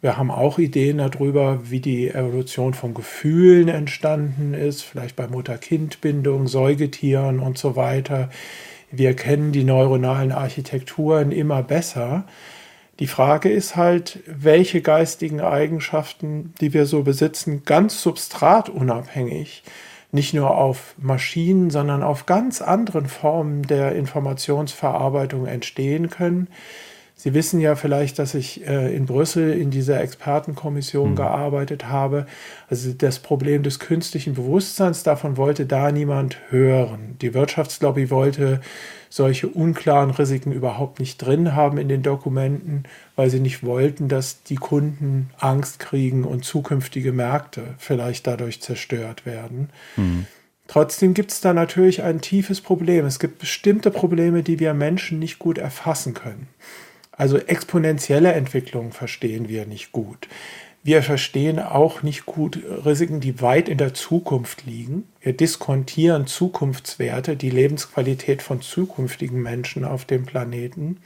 Wir 0.00 0.16
haben 0.16 0.30
auch 0.30 0.58
Ideen 0.58 0.98
darüber, 0.98 1.70
wie 1.70 1.80
die 1.80 2.08
Evolution 2.08 2.72
von 2.72 2.94
Gefühlen 2.94 3.66
entstanden 3.66 4.54
ist, 4.54 4.82
vielleicht 4.82 5.16
bei 5.16 5.26
Mutter-Kind-Bindung, 5.26 6.46
Säugetieren 6.46 7.40
und 7.40 7.58
so 7.58 7.74
weiter. 7.74 8.30
Wir 8.92 9.14
kennen 9.16 9.50
die 9.50 9.64
neuronalen 9.64 10.30
Architekturen 10.30 11.32
immer 11.32 11.64
besser. 11.64 12.26
Die 13.00 13.08
Frage 13.08 13.48
ist 13.50 13.74
halt, 13.74 14.20
welche 14.26 14.82
geistigen 14.82 15.40
Eigenschaften, 15.40 16.54
die 16.60 16.72
wir 16.72 16.86
so 16.86 17.02
besitzen, 17.02 17.64
ganz 17.64 18.00
substratunabhängig, 18.00 19.64
nicht 20.12 20.32
nur 20.32 20.56
auf 20.56 20.94
Maschinen, 20.96 21.70
sondern 21.70 22.04
auf 22.04 22.24
ganz 22.24 22.62
anderen 22.62 23.08
Formen 23.08 23.62
der 23.62 23.96
Informationsverarbeitung 23.96 25.46
entstehen 25.46 26.08
können, 26.08 26.46
Sie 27.20 27.34
wissen 27.34 27.58
ja 27.58 27.74
vielleicht, 27.74 28.20
dass 28.20 28.34
ich 28.34 28.64
äh, 28.64 28.94
in 28.94 29.06
Brüssel 29.06 29.52
in 29.52 29.72
dieser 29.72 30.00
Expertenkommission 30.00 31.10
mhm. 31.10 31.16
gearbeitet 31.16 31.88
habe. 31.88 32.26
Also 32.70 32.92
das 32.92 33.18
Problem 33.18 33.64
des 33.64 33.80
künstlichen 33.80 34.34
Bewusstseins, 34.34 35.02
davon 35.02 35.36
wollte 35.36 35.66
da 35.66 35.90
niemand 35.90 36.38
hören. 36.50 37.16
Die 37.20 37.34
Wirtschaftslobby 37.34 38.10
wollte 38.10 38.60
solche 39.10 39.48
unklaren 39.48 40.10
Risiken 40.10 40.52
überhaupt 40.52 41.00
nicht 41.00 41.18
drin 41.18 41.56
haben 41.56 41.78
in 41.78 41.88
den 41.88 42.04
Dokumenten, 42.04 42.84
weil 43.16 43.30
sie 43.30 43.40
nicht 43.40 43.64
wollten, 43.64 44.06
dass 44.06 44.44
die 44.44 44.54
Kunden 44.54 45.30
Angst 45.38 45.80
kriegen 45.80 46.22
und 46.22 46.44
zukünftige 46.44 47.10
Märkte 47.10 47.74
vielleicht 47.78 48.28
dadurch 48.28 48.62
zerstört 48.62 49.26
werden. 49.26 49.70
Mhm. 49.96 50.26
Trotzdem 50.68 51.14
gibt 51.14 51.32
es 51.32 51.40
da 51.40 51.52
natürlich 51.52 52.04
ein 52.04 52.20
tiefes 52.20 52.60
Problem. 52.60 53.06
Es 53.06 53.18
gibt 53.18 53.40
bestimmte 53.40 53.90
Probleme, 53.90 54.44
die 54.44 54.60
wir 54.60 54.72
Menschen 54.72 55.18
nicht 55.18 55.40
gut 55.40 55.58
erfassen 55.58 56.14
können. 56.14 56.46
Also 57.18 57.36
exponentielle 57.36 58.32
Entwicklung 58.32 58.92
verstehen 58.92 59.48
wir 59.48 59.66
nicht 59.66 59.90
gut. 59.92 60.28
Wir 60.84 61.02
verstehen 61.02 61.58
auch 61.58 62.02
nicht 62.04 62.24
gut 62.24 62.62
Risiken, 62.86 63.20
die 63.20 63.42
weit 63.42 63.68
in 63.68 63.76
der 63.76 63.92
Zukunft 63.92 64.64
liegen. 64.64 65.08
Wir 65.20 65.32
diskontieren 65.32 66.28
Zukunftswerte, 66.28 67.36
die 67.36 67.50
Lebensqualität 67.50 68.40
von 68.40 68.62
zukünftigen 68.62 69.42
Menschen 69.42 69.84
auf 69.84 70.04
dem 70.04 70.24
Planeten. 70.24 70.98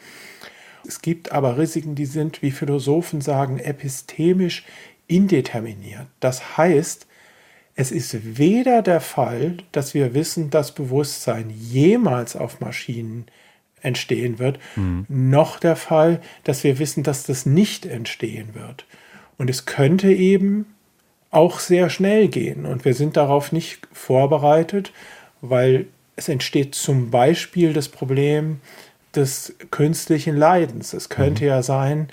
Es 0.87 1.01
gibt 1.01 1.33
aber 1.33 1.57
Risiken, 1.57 1.95
die 1.95 2.07
sind, 2.07 2.43
wie 2.43 2.51
Philosophen 2.51 3.23
sagen, 3.23 3.59
epistemisch 3.59 4.65
indeterminiert. 5.07 6.07
Das 6.21 6.59
heißt, 6.59 7.07
es 7.75 7.91
ist 7.91 8.37
weder 8.37 8.83
der 8.83 9.01
Fall, 9.01 9.57
dass 9.73 9.95
wir 9.95 10.13
wissen, 10.13 10.51
dass 10.51 10.75
Bewusstsein 10.75 11.49
jemals 11.49 12.37
auf 12.37 12.61
Maschinen 12.61 13.25
entstehen 13.83 14.39
wird, 14.39 14.59
mhm. 14.77 15.07
noch 15.09 15.59
der 15.59 15.77
Fall, 15.77 16.21
dass 16.45 16.65
wir 16.65 16.79
wissen, 16.79 17.03
dass 17.03 17.25
das 17.25 17.47
nicht 17.47 17.87
entstehen 17.87 18.55
wird. 18.55 18.85
Und 19.39 19.51
es 19.51 19.67
könnte 19.67 20.13
eben 20.13 20.67
auch 21.31 21.59
sehr 21.59 21.91
schnell 21.91 22.29
gehen. 22.29 22.67
Und 22.67 22.85
wir 22.85 22.95
sind 22.95 23.17
darauf 23.17 23.53
nicht 23.53 23.81
vorbereitet, 23.93 24.93
weil 25.41 25.87
es 26.15 26.29
entsteht 26.29 26.75
zum 26.75 27.11
Beispiel 27.11 27.73
das 27.73 27.89
Problem 27.89 28.61
des 29.15 29.55
künstlichen 29.71 30.37
Leidens. 30.37 30.93
Es 30.93 31.09
könnte 31.09 31.45
mhm. 31.45 31.49
ja 31.49 31.63
sein, 31.63 32.09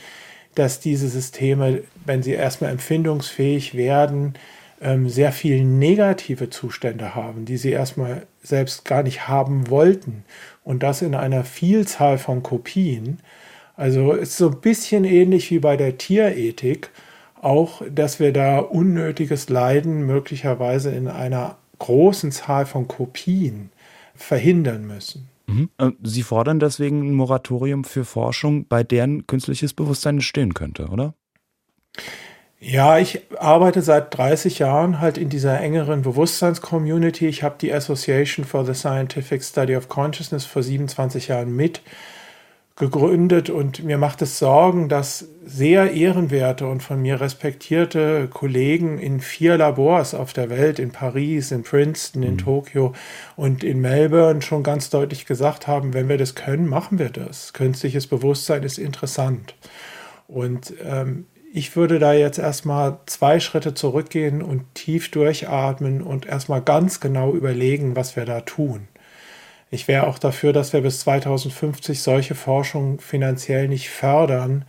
dass 0.56 0.80
diese 0.80 1.08
Systeme, 1.08 1.84
wenn 2.06 2.24
sie 2.24 2.32
erstmal 2.32 2.72
empfindungsfähig 2.72 3.76
werden, 3.76 4.34
ähm, 4.82 5.10
sehr 5.10 5.32
viel 5.32 5.64
negative 5.64 6.50
Zustände 6.50 7.16
haben, 7.16 7.46
die 7.46 7.58
sie 7.58 7.72
erstmal 7.72 8.28
selbst 8.42 8.86
gar 8.86 9.04
nicht 9.04 9.28
haben 9.28 9.70
wollten. 9.70 10.24
Und 10.64 10.84
das 10.84 11.02
in 11.02 11.16
einer 11.16 11.44
Vielzahl 11.44 12.18
von 12.18 12.44
Kopien. 12.44 13.20
Also 13.76 14.14
ist 14.14 14.38
so 14.38 14.50
ein 14.50 14.62
bisschen 14.62 15.06
ähnlich 15.06 15.52
wie 15.52 15.60
bei 15.60 15.78
der 15.78 15.98
Tierethik, 15.98 16.90
auch 17.42 17.82
dass 17.90 18.20
wir 18.20 18.34
da 18.34 18.60
unnötiges 18.60 19.50
Leiden 19.50 20.06
möglicherweise 20.06 20.92
in 20.92 21.08
einer 21.08 21.58
großen 21.80 22.32
Zahl 22.32 22.66
von 22.66 22.88
Kopien 22.88 23.72
verhindern 24.16 24.86
müssen. 24.86 25.30
Mhm. 25.48 25.70
Sie 26.04 26.24
fordern 26.24 26.60
deswegen 26.60 27.02
ein 27.02 27.14
Moratorium 27.14 27.84
für 27.84 28.06
Forschung, 28.06 28.68
bei 28.68 28.84
deren 28.84 29.26
künstliches 29.26 29.74
Bewusstsein 29.74 30.16
entstehen 30.16 30.54
könnte, 30.54 30.88
oder? 30.88 31.16
Ja, 32.62 33.00
ich 33.00 33.22
arbeite 33.40 33.82
seit 33.82 34.16
30 34.18 34.60
Jahren 34.60 35.00
halt 35.00 35.18
in 35.18 35.30
dieser 35.30 35.62
engeren 35.62 36.02
Bewusstseins-Community. 36.02 37.28
Ich 37.28 37.42
habe 37.42 37.56
die 37.60 37.74
Association 37.74 38.46
for 38.46 38.66
the 38.66 38.74
Scientific 38.74 39.44
Study 39.44 39.78
of 39.78 39.88
Consciousness 39.88 40.46
vor 40.46 40.62
27 40.62 41.30
Jahren 41.30 41.56
mit 41.56 41.82
gegründet 42.76 43.50
und 43.50 43.84
mir 43.84 43.98
macht 43.98 44.22
es 44.22 44.40
Sorgen, 44.40 44.88
dass 44.88 45.28
sehr 45.46 45.92
ehrenwerte 45.92 46.66
und 46.66 46.82
von 46.82 47.02
mir 47.02 47.20
respektierte 47.20 48.30
Kollegen 48.30 49.00
in 49.00 49.20
vier 49.20 49.58
Labors 49.58 50.14
auf 50.14 50.32
der 50.32 50.50
Welt, 50.50 50.80
in 50.80 50.92
Paris, 50.92 51.52
in 51.52 51.64
Princeton, 51.64 52.24
in 52.24 52.34
mhm. 52.34 52.38
Tokio 52.38 52.94
und 53.36 53.66
in 53.66 53.82
Melbourne 53.82 54.42
schon 54.42 54.64
ganz 54.64 54.90
deutlich 54.90 55.26
gesagt 55.26 55.68
haben, 55.68 55.94
wenn 55.94 56.08
wir 56.08 56.18
das 56.18 56.36
können, 56.36 56.68
machen 56.68 57.00
wir 57.00 57.10
das. 57.10 57.52
Künstliches 57.52 58.08
Bewusstsein 58.08 58.64
ist 58.64 58.78
interessant. 58.78 59.56
Und 60.28 60.74
ähm, 60.82 61.26
ich 61.52 61.76
würde 61.76 62.00
da 62.00 62.14
jetzt 62.14 62.38
erstmal 62.38 63.00
zwei 63.06 63.40
Schritte 63.40 63.74
zurückgehen 63.74 64.42
und 64.42 64.64
tief 64.76 65.10
durchatmen 65.10 66.02
und 66.02 66.26
erstmal 66.26 66.62
ganz 66.62 67.00
genau 67.00 67.34
überlegen, 67.34 67.96
was 67.96 68.16
wir 68.16 68.26
da 68.26 68.42
tun. 68.42 68.88
Ich 69.72 69.88
wäre 69.88 70.08
auch 70.08 70.20
dafür, 70.20 70.54
dass 70.54 70.74
wir 70.74 70.82
bis 70.82 71.02
2050 71.02 72.02
solche 72.02 72.36
Forschung 72.36 73.00
finanziell 73.00 73.68
nicht 73.68 73.90
fördern, 73.90 74.66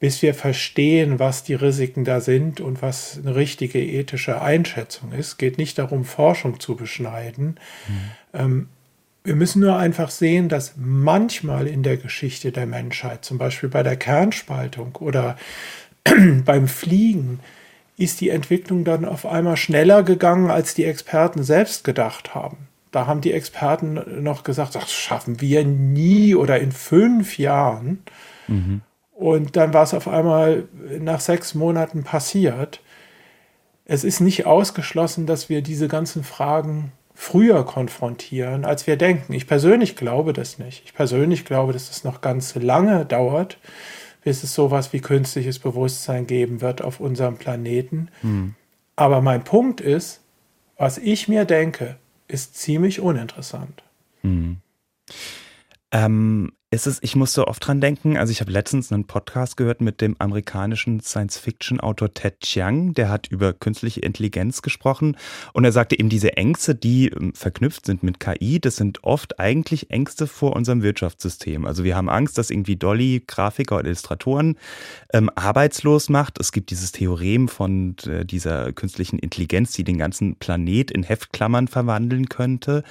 bis 0.00 0.20
wir 0.22 0.34
verstehen, 0.34 1.18
was 1.18 1.44
die 1.44 1.54
Risiken 1.54 2.04
da 2.04 2.20
sind 2.20 2.60
und 2.60 2.82
was 2.82 3.18
eine 3.18 3.34
richtige 3.36 3.82
ethische 3.82 4.42
Einschätzung 4.42 5.12
ist. 5.12 5.38
Geht 5.38 5.56
nicht 5.56 5.78
darum, 5.78 6.04
Forschung 6.04 6.60
zu 6.60 6.76
beschneiden. 6.76 7.58
Mhm. 7.88 8.10
Ähm, 8.34 8.68
wir 9.26 9.36
müssen 9.36 9.60
nur 9.60 9.78
einfach 9.78 10.10
sehen, 10.10 10.50
dass 10.50 10.74
manchmal 10.76 11.66
in 11.66 11.82
der 11.82 11.96
Geschichte 11.96 12.52
der 12.52 12.66
Menschheit, 12.66 13.24
zum 13.24 13.38
Beispiel 13.38 13.70
bei 13.70 13.82
der 13.82 13.96
Kernspaltung 13.96 14.96
oder 14.96 15.38
beim 16.44 16.68
Fliegen 16.68 17.40
ist 17.96 18.20
die 18.20 18.30
Entwicklung 18.30 18.84
dann 18.84 19.04
auf 19.04 19.26
einmal 19.26 19.56
schneller 19.56 20.02
gegangen, 20.02 20.50
als 20.50 20.74
die 20.74 20.84
Experten 20.84 21.42
selbst 21.44 21.84
gedacht 21.84 22.34
haben. 22.34 22.68
Da 22.90 23.06
haben 23.06 23.20
die 23.20 23.32
Experten 23.32 24.22
noch 24.22 24.44
gesagt, 24.44 24.74
das 24.74 24.92
schaffen 24.92 25.40
wir 25.40 25.64
nie 25.64 26.34
oder 26.34 26.60
in 26.60 26.72
fünf 26.72 27.38
Jahren. 27.38 28.02
Mhm. 28.46 28.82
Und 29.12 29.56
dann 29.56 29.72
war 29.72 29.84
es 29.84 29.94
auf 29.94 30.08
einmal 30.08 30.64
nach 31.00 31.20
sechs 31.20 31.54
Monaten 31.54 32.02
passiert. 32.04 32.80
es 33.84 34.02
ist 34.02 34.20
nicht 34.20 34.46
ausgeschlossen, 34.46 35.26
dass 35.26 35.48
wir 35.48 35.60
diese 35.62 35.88
ganzen 35.88 36.24
Fragen 36.24 36.92
früher 37.14 37.64
konfrontieren, 37.64 38.64
als 38.64 38.86
wir 38.86 38.96
denken. 38.96 39.32
Ich 39.32 39.46
persönlich 39.46 39.94
glaube 39.94 40.32
das 40.32 40.58
nicht. 40.58 40.82
Ich 40.84 40.94
persönlich 40.94 41.44
glaube, 41.44 41.72
dass 41.72 41.90
es 41.90 42.02
noch 42.02 42.20
ganz 42.20 42.54
lange 42.56 43.04
dauert, 43.04 43.58
bis 44.24 44.42
es 44.42 44.54
sowas 44.54 44.92
wie 44.92 45.00
künstliches 45.00 45.58
Bewusstsein 45.58 46.26
geben 46.26 46.60
wird 46.60 46.82
auf 46.82 46.98
unserem 46.98 47.36
Planeten. 47.36 48.08
Mhm. 48.22 48.54
Aber 48.96 49.20
mein 49.20 49.44
Punkt 49.44 49.80
ist, 49.80 50.22
was 50.76 50.98
ich 50.98 51.28
mir 51.28 51.44
denke, 51.44 51.96
ist 52.26 52.56
ziemlich 52.56 53.00
uninteressant. 53.00 53.82
Mhm. 54.22 54.56
Ähm, 55.92 56.52
ist 56.74 56.88
es, 56.88 56.98
ich 57.02 57.14
musste 57.14 57.46
oft 57.46 57.64
dran 57.64 57.80
denken, 57.80 58.16
also 58.16 58.32
ich 58.32 58.40
habe 58.40 58.50
letztens 58.50 58.92
einen 58.92 59.06
Podcast 59.06 59.56
gehört 59.56 59.80
mit 59.80 60.00
dem 60.00 60.16
amerikanischen 60.18 60.98
Science-Fiction-Autor 61.00 62.14
Ted 62.14 62.40
Chiang, 62.40 62.94
der 62.94 63.08
hat 63.08 63.28
über 63.28 63.52
künstliche 63.52 64.00
Intelligenz 64.00 64.60
gesprochen 64.60 65.16
und 65.52 65.64
er 65.64 65.70
sagte 65.70 65.96
eben, 65.96 66.08
diese 66.08 66.36
Ängste, 66.36 66.74
die 66.74 67.08
ähm, 67.08 67.32
verknüpft 67.32 67.86
sind 67.86 68.02
mit 68.02 68.18
KI, 68.18 68.58
das 68.58 68.76
sind 68.76 69.04
oft 69.04 69.38
eigentlich 69.38 69.90
Ängste 69.90 70.26
vor 70.26 70.56
unserem 70.56 70.82
Wirtschaftssystem. 70.82 71.64
Also 71.64 71.84
wir 71.84 71.94
haben 71.94 72.08
Angst, 72.08 72.38
dass 72.38 72.50
irgendwie 72.50 72.76
Dolly 72.76 73.22
Grafiker 73.24 73.76
oder 73.76 73.86
Illustratoren 73.86 74.58
ähm, 75.12 75.30
arbeitslos 75.36 76.08
macht. 76.08 76.40
Es 76.40 76.50
gibt 76.50 76.70
dieses 76.70 76.90
Theorem 76.90 77.46
von 77.46 77.94
äh, 78.06 78.24
dieser 78.24 78.72
künstlichen 78.72 79.20
Intelligenz, 79.20 79.72
die 79.72 79.84
den 79.84 79.98
ganzen 79.98 80.36
Planet 80.36 80.90
in 80.90 81.04
Heftklammern 81.04 81.68
verwandeln 81.68 82.28
könnte. 82.28 82.82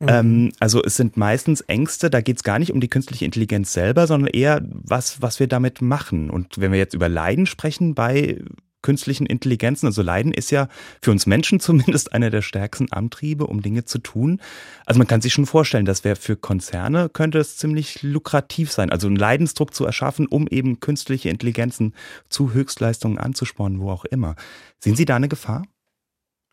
Mhm. 0.00 0.08
Ähm, 0.08 0.52
also 0.58 0.82
es 0.82 0.96
sind 0.96 1.16
meistens 1.16 1.60
Ängste, 1.60 2.10
da 2.10 2.20
geht 2.20 2.38
es 2.38 2.42
gar 2.42 2.58
nicht 2.58 2.72
um 2.72 2.80
die 2.80 2.88
künstliche 2.88 3.11
künstliche 3.12 3.24
Intelligenz 3.24 3.72
selber, 3.72 4.06
sondern 4.06 4.28
eher 4.32 4.62
was, 4.62 5.20
was 5.20 5.38
wir 5.38 5.46
damit 5.46 5.82
machen. 5.82 6.30
Und 6.30 6.58
wenn 6.58 6.72
wir 6.72 6.78
jetzt 6.78 6.94
über 6.94 7.08
Leiden 7.08 7.46
sprechen 7.46 7.94
bei 7.94 8.38
künstlichen 8.80 9.26
Intelligenzen, 9.26 9.86
also 9.86 10.02
Leiden 10.02 10.32
ist 10.32 10.50
ja 10.50 10.68
für 11.00 11.10
uns 11.10 11.26
Menschen 11.26 11.60
zumindest 11.60 12.12
einer 12.12 12.30
der 12.30 12.42
stärksten 12.42 12.90
Antriebe, 12.90 13.46
um 13.46 13.62
Dinge 13.62 13.84
zu 13.84 13.98
tun. 13.98 14.40
Also 14.86 14.98
man 14.98 15.06
kann 15.06 15.20
sich 15.20 15.32
schon 15.32 15.46
vorstellen, 15.46 15.84
das 15.84 16.04
wäre 16.04 16.16
für 16.16 16.36
Konzerne 16.36 17.08
könnte 17.08 17.38
es 17.38 17.56
ziemlich 17.58 18.02
lukrativ 18.02 18.72
sein, 18.72 18.90
also 18.90 19.06
einen 19.06 19.16
Leidensdruck 19.16 19.74
zu 19.74 19.84
erschaffen, 19.84 20.26
um 20.26 20.48
eben 20.48 20.80
künstliche 20.80 21.28
Intelligenzen 21.28 21.94
zu 22.28 22.52
Höchstleistungen 22.52 23.18
anzuspornen, 23.18 23.80
wo 23.80 23.90
auch 23.90 24.04
immer. 24.06 24.36
Sehen 24.80 24.96
Sie 24.96 25.04
da 25.04 25.16
eine 25.16 25.28
Gefahr? 25.28 25.64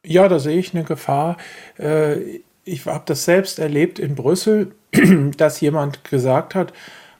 Ja, 0.05 0.27
da 0.27 0.39
sehe 0.39 0.57
ich 0.57 0.73
eine 0.73 0.83
Gefahr. 0.83 1.37
Ich 2.63 2.85
habe 2.85 3.03
das 3.05 3.25
selbst 3.25 3.59
erlebt 3.59 3.99
in 3.99 4.15
Brüssel, 4.15 4.73
dass 5.37 5.61
jemand 5.61 6.03
gesagt 6.03 6.55
hat, 6.55 6.73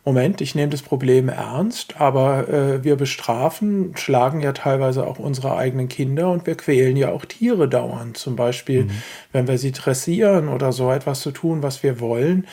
Moment, 0.05 0.41
ich 0.41 0.55
nehme 0.55 0.72
das 0.72 0.81
Problem 0.81 1.29
ernst, 1.29 2.00
aber 2.00 2.48
äh, 2.48 2.84
wir 2.84 2.96
bestrafen, 2.96 3.96
schlagen 3.96 4.39
ja 4.39 4.53
teilweise 4.53 5.05
auch 5.05 5.19
unsere 5.19 5.55
eigenen 5.55 5.89
Kinder 5.89 6.31
und 6.31 6.48
wir 6.48 6.55
quälen 6.55 6.96
ja 6.96 7.12
auch 7.12 7.25
Tiere 7.25 7.67
dauernd. 7.67 8.17
Zum 8.17 8.36
Beispiel, 8.36 8.86
mhm. 8.86 8.91
wenn 9.34 9.48
wir 9.48 9.58
sie 9.58 9.72
dressieren 9.72 10.48
oder 10.48 10.72
so 10.72 10.89
etwas 10.91 11.19
zu 11.19 11.31
tun, 11.31 11.63
was 11.63 11.84
wir 11.84 12.00
wollen. 12.00 12.48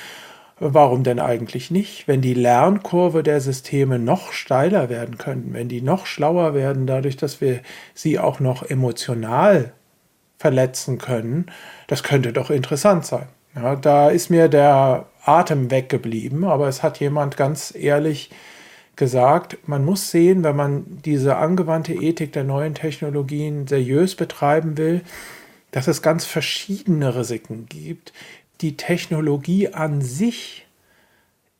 Warum 0.58 1.02
denn 1.02 1.20
eigentlich 1.20 1.70
nicht? 1.70 2.08
Wenn 2.08 2.20
die 2.20 2.34
Lernkurve 2.34 3.22
der 3.22 3.40
Systeme 3.40 3.98
noch 3.98 4.32
steiler 4.32 4.88
werden 4.88 5.16
könnten, 5.16 5.52
wenn 5.52 5.68
die 5.68 5.82
noch 5.82 6.06
schlauer 6.06 6.52
werden, 6.54 6.86
dadurch, 6.86 7.16
dass 7.16 7.40
wir 7.40 7.60
sie 7.94 8.18
auch 8.18 8.40
noch 8.40 8.64
emotional 8.64 9.72
verletzen 10.38 10.98
können, 10.98 11.46
das 11.86 12.02
könnte 12.02 12.32
doch 12.32 12.50
interessant 12.50 13.06
sein. 13.06 13.28
Ja, 13.54 13.74
da 13.74 14.10
ist 14.10 14.28
mir 14.28 14.48
der 14.48 15.06
Atem 15.24 15.70
weggeblieben, 15.70 16.44
aber 16.44 16.68
es 16.68 16.82
hat 16.82 17.00
jemand 17.00 17.36
ganz 17.36 17.74
ehrlich 17.74 18.30
gesagt, 18.96 19.58
man 19.66 19.84
muss 19.84 20.10
sehen, 20.10 20.44
wenn 20.44 20.56
man 20.56 20.84
diese 21.04 21.36
angewandte 21.36 21.94
Ethik 21.94 22.32
der 22.32 22.44
neuen 22.44 22.74
Technologien 22.74 23.66
seriös 23.66 24.14
betreiben 24.14 24.76
will, 24.76 25.02
dass 25.70 25.86
es 25.86 26.02
ganz 26.02 26.24
verschiedene 26.24 27.14
Risiken 27.14 27.66
gibt. 27.68 28.12
Die 28.62 28.76
Technologie 28.76 29.68
an 29.68 30.00
sich 30.00 30.66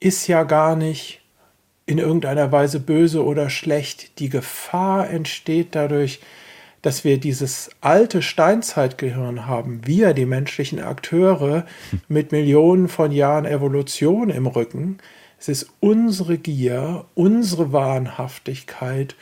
ist 0.00 0.26
ja 0.26 0.44
gar 0.44 0.76
nicht 0.76 1.20
in 1.84 1.98
irgendeiner 1.98 2.50
Weise 2.52 2.80
böse 2.80 3.24
oder 3.24 3.50
schlecht. 3.50 4.18
Die 4.18 4.28
Gefahr 4.28 5.08
entsteht 5.08 5.74
dadurch, 5.74 6.20
dass 6.86 7.02
wir 7.02 7.18
dieses 7.18 7.70
alte 7.80 8.22
Steinzeitgehirn 8.22 9.46
haben, 9.46 9.80
wir, 9.84 10.14
die 10.14 10.24
menschlichen 10.24 10.78
Akteure 10.78 11.66
mit 12.06 12.30
Millionen 12.30 12.86
von 12.86 13.10
Jahren 13.10 13.44
Evolution 13.44 14.30
im 14.30 14.46
Rücken. 14.46 14.98
Es 15.36 15.48
ist 15.48 15.68
unsere 15.80 16.38
Gier, 16.38 17.04
unsere 17.16 17.72
Wahnhaftigkeit, 17.72 19.16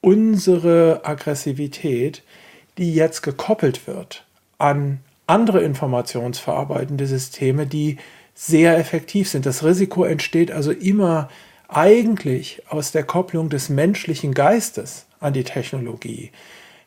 unsere 0.00 1.00
Aggressivität, 1.02 2.22
die 2.78 2.94
jetzt 2.94 3.22
gekoppelt 3.22 3.88
wird 3.88 4.24
an 4.58 5.00
andere 5.26 5.62
informationsverarbeitende 5.62 7.08
Systeme, 7.08 7.66
die 7.66 7.96
sehr 8.32 8.78
effektiv 8.78 9.28
sind. 9.28 9.44
Das 9.44 9.64
Risiko 9.64 10.04
entsteht 10.04 10.52
also 10.52 10.70
immer 10.70 11.30
eigentlich 11.66 12.62
aus 12.68 12.92
der 12.92 13.02
Kopplung 13.02 13.48
des 13.48 13.70
menschlichen 13.70 14.34
Geistes 14.34 15.06
an 15.18 15.32
die 15.32 15.42
Technologie. 15.42 16.30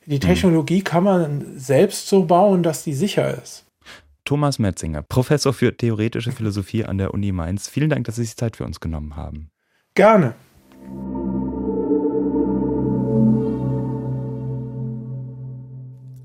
Die 0.10 0.16
hm. 0.16 0.22
Technologie 0.22 0.82
kann 0.82 1.04
man 1.04 1.60
selbst 1.60 2.08
so 2.08 2.26
bauen, 2.26 2.64
dass 2.64 2.84
die 2.84 2.96
sicher 2.96 3.42
ist. 3.42 3.66
Thomas 4.26 4.58
Metzinger, 4.58 5.04
Professor 5.04 5.54
für 5.54 5.76
theoretische 5.76 6.32
Philosophie 6.32 6.84
an 6.84 6.98
der 6.98 7.14
Uni 7.14 7.32
Mainz. 7.32 7.68
Vielen 7.68 7.92
Dank, 7.92 8.06
dass 8.06 8.16
Sie 8.16 8.26
sich 8.26 8.36
Zeit 8.36 8.58
für 8.58 8.66
uns 8.66 8.80
genommen 8.80 9.16
haben. 9.16 9.50
Gerne. 9.94 10.34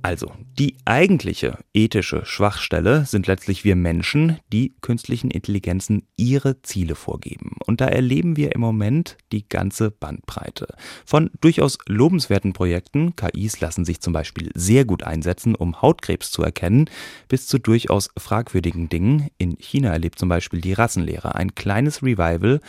Also, 0.05 0.33
die 0.59 0.77
eigentliche 0.85 1.61
ethische 1.73 2.27
Schwachstelle 2.27 3.07
sind 3.07 3.27
letztlich 3.27 3.65
wir 3.65 3.75
Menschen, 3.75 4.39
die 4.53 4.75
künstlichen 4.83 5.31
Intelligenzen 5.31 6.07
ihre 6.19 6.61
Ziele 6.61 6.95
vorgeben. 6.95 7.57
Und 7.65 7.81
da 7.81 7.87
erleben 7.87 8.37
wir 8.37 8.55
im 8.55 8.61
Moment 8.61 9.17
die 9.33 9.49
ganze 9.49 9.91
Bandbreite. 9.91 10.75
Von 11.07 11.31
durchaus 11.41 11.79
lobenswerten 11.87 12.53
Projekten, 12.53 13.17
KIs 13.17 13.61
lassen 13.61 13.87
sich 13.87 14.03
zum 14.03 14.13
Beispiel 14.13 14.51
sehr 14.55 14.85
gut 14.85 15.05
einsetzen, 15.05 15.55
um 15.55 15.81
Hautkrebs 15.81 16.31
zu 16.31 16.43
erkennen, 16.43 16.91
bis 17.29 17.47
zu 17.47 17.59
durchaus 17.59 18.11
fragwürdigen 18.19 18.91
Dingen. 18.91 19.31
In 19.39 19.57
China 19.59 19.89
erlebt 19.89 20.19
zum 20.19 20.29
Beispiel 20.29 20.61
die 20.61 20.75
Rassenlehre 20.75 21.35
ein 21.35 21.55
kleines 21.55 22.03
Revival, 22.03 22.61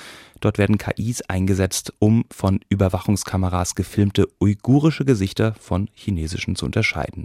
Dort 0.41 0.57
werden 0.57 0.77
KIs 0.77 1.21
eingesetzt, 1.23 1.93
um 1.99 2.25
von 2.29 2.59
Überwachungskameras 2.69 3.75
gefilmte 3.75 4.27
uigurische 4.39 5.05
Gesichter 5.05 5.55
von 5.59 5.89
chinesischen 5.93 6.55
zu 6.55 6.65
unterscheiden. 6.65 7.24